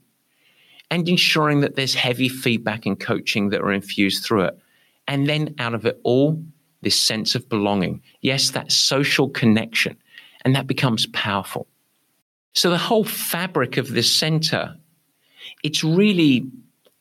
[0.91, 4.59] and ensuring that there's heavy feedback and coaching that are infused through it.
[5.07, 6.43] And then out of it all,
[6.83, 8.03] this sense of belonging.
[8.21, 9.97] Yes, that social connection.
[10.45, 11.67] And that becomes powerful.
[12.55, 14.77] So the whole fabric of this center,
[15.63, 16.47] it's really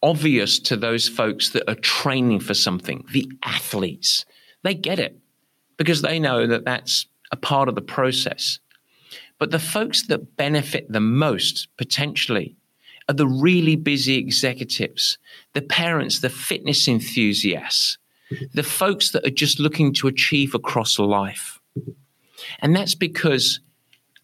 [0.03, 4.25] obvious to those folks that are training for something, the athletes.
[4.63, 5.17] They get it
[5.77, 8.59] because they know that that's a part of the process.
[9.39, 12.55] But the folks that benefit the most potentially
[13.10, 15.18] are the really busy executives,
[15.53, 17.97] the parents, the fitness enthusiasts,
[18.53, 21.60] the folks that are just looking to achieve across life.
[22.60, 23.62] And that's because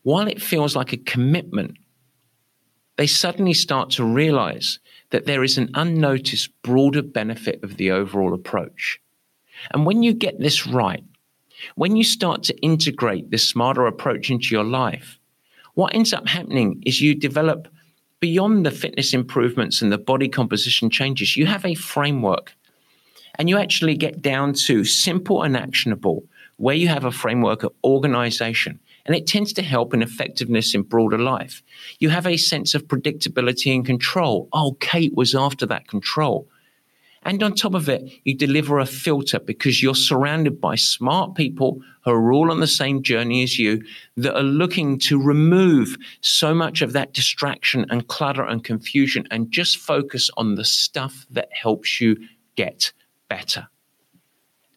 [0.03, 1.77] while it feels like a commitment,
[2.97, 4.79] they suddenly start to realize
[5.09, 8.99] that there is an unnoticed broader benefit of the overall approach.
[9.71, 11.03] And when you get this right,
[11.75, 15.19] when you start to integrate this smarter approach into your life,
[15.75, 17.67] what ends up happening is you develop
[18.23, 22.53] beyond the fitness improvements and the body composition changes, you have a framework
[23.35, 26.23] and you actually get down to simple and actionable
[26.55, 30.83] where you have a framework of organization and it tends to help in effectiveness in
[30.83, 31.61] broader life.
[31.99, 34.47] You have a sense of predictability and control.
[34.53, 36.47] Oh, Kate was after that control.
[37.25, 41.81] And on top of it, you deliver a filter because you're surrounded by smart people
[42.03, 43.81] who are all on the same journey as you
[44.17, 49.51] that are looking to remove so much of that distraction and clutter and confusion and
[49.51, 52.17] just focus on the stuff that helps you
[52.55, 52.91] get
[53.29, 53.67] better.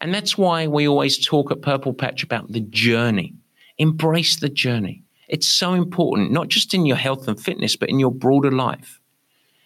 [0.00, 3.34] And that's why we always talk at Purple Patch about the journey.
[3.78, 5.02] Embrace the journey.
[5.28, 9.00] It's so important, not just in your health and fitness, but in your broader life.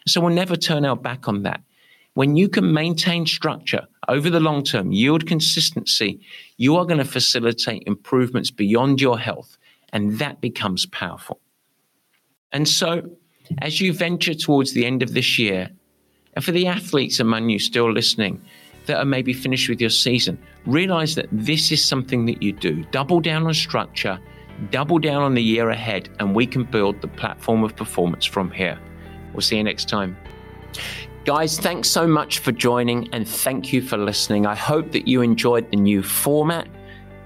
[0.06, 1.60] So we'll never turn our back on that.
[2.14, 6.20] When you can maintain structure over the long term, yield consistency,
[6.56, 9.56] you are going to facilitate improvements beyond your health,
[9.92, 11.40] and that becomes powerful.
[12.52, 13.02] And so,
[13.58, 15.70] as you venture towards the end of this year,
[16.34, 18.42] and for the athletes among you still listening
[18.86, 22.84] that are maybe finished with your season, realize that this is something that you do.
[22.90, 24.18] Double down on structure,
[24.70, 28.50] double down on the year ahead, and we can build the platform of performance from
[28.50, 28.78] here.
[29.32, 30.16] We'll see you next time.
[31.30, 34.46] Guys, thanks so much for joining and thank you for listening.
[34.46, 36.66] I hope that you enjoyed the new format.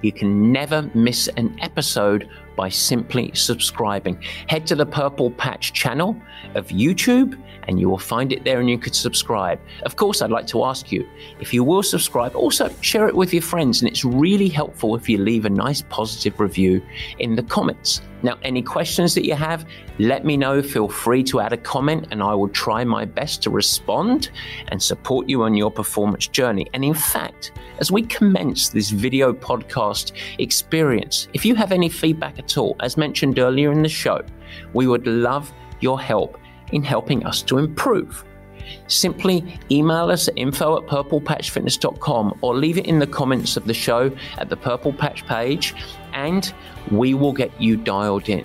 [0.02, 4.22] You can never miss an episode by simply subscribing.
[4.46, 6.20] Head to the Purple Patch channel
[6.54, 9.58] of YouTube and you will find it there and you could subscribe.
[9.84, 11.08] Of course, I'd like to ask you
[11.40, 13.80] if you will subscribe, also share it with your friends.
[13.80, 16.82] And it's really helpful if you leave a nice positive review
[17.20, 18.02] in the comments.
[18.24, 19.66] Now, any questions that you have,
[19.98, 20.62] let me know.
[20.62, 24.30] Feel free to add a comment, and I will try my best to respond
[24.68, 26.66] and support you on your performance journey.
[26.72, 32.38] And in fact, as we commence this video podcast experience, if you have any feedback
[32.38, 34.22] at all, as mentioned earlier in the show,
[34.72, 36.38] we would love your help
[36.72, 38.24] in helping us to improve.
[38.86, 43.74] Simply email us at info at purplepatchfitness.com or leave it in the comments of the
[43.74, 45.74] show at the Purple Patch page,
[46.14, 46.52] and
[46.90, 48.44] we will get you dialed in.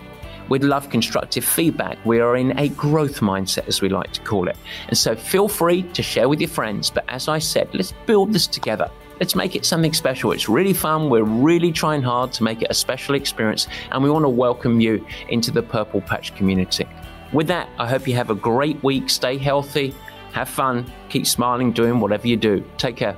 [0.50, 2.04] We'd love constructive feedback.
[2.06, 4.58] We are in a growth mindset, as we like to call it.
[4.88, 6.90] And so feel free to share with your friends.
[6.90, 8.90] But as I said, let's build this together.
[9.20, 10.32] Let's make it something special.
[10.32, 11.10] It's really fun.
[11.10, 14.80] We're really trying hard to make it a special experience, and we want to welcome
[14.80, 16.88] you into the Purple Patch community.
[17.32, 19.10] With that, I hope you have a great week.
[19.10, 19.94] Stay healthy,
[20.32, 22.64] have fun, keep smiling, doing whatever you do.
[22.78, 23.16] Take care.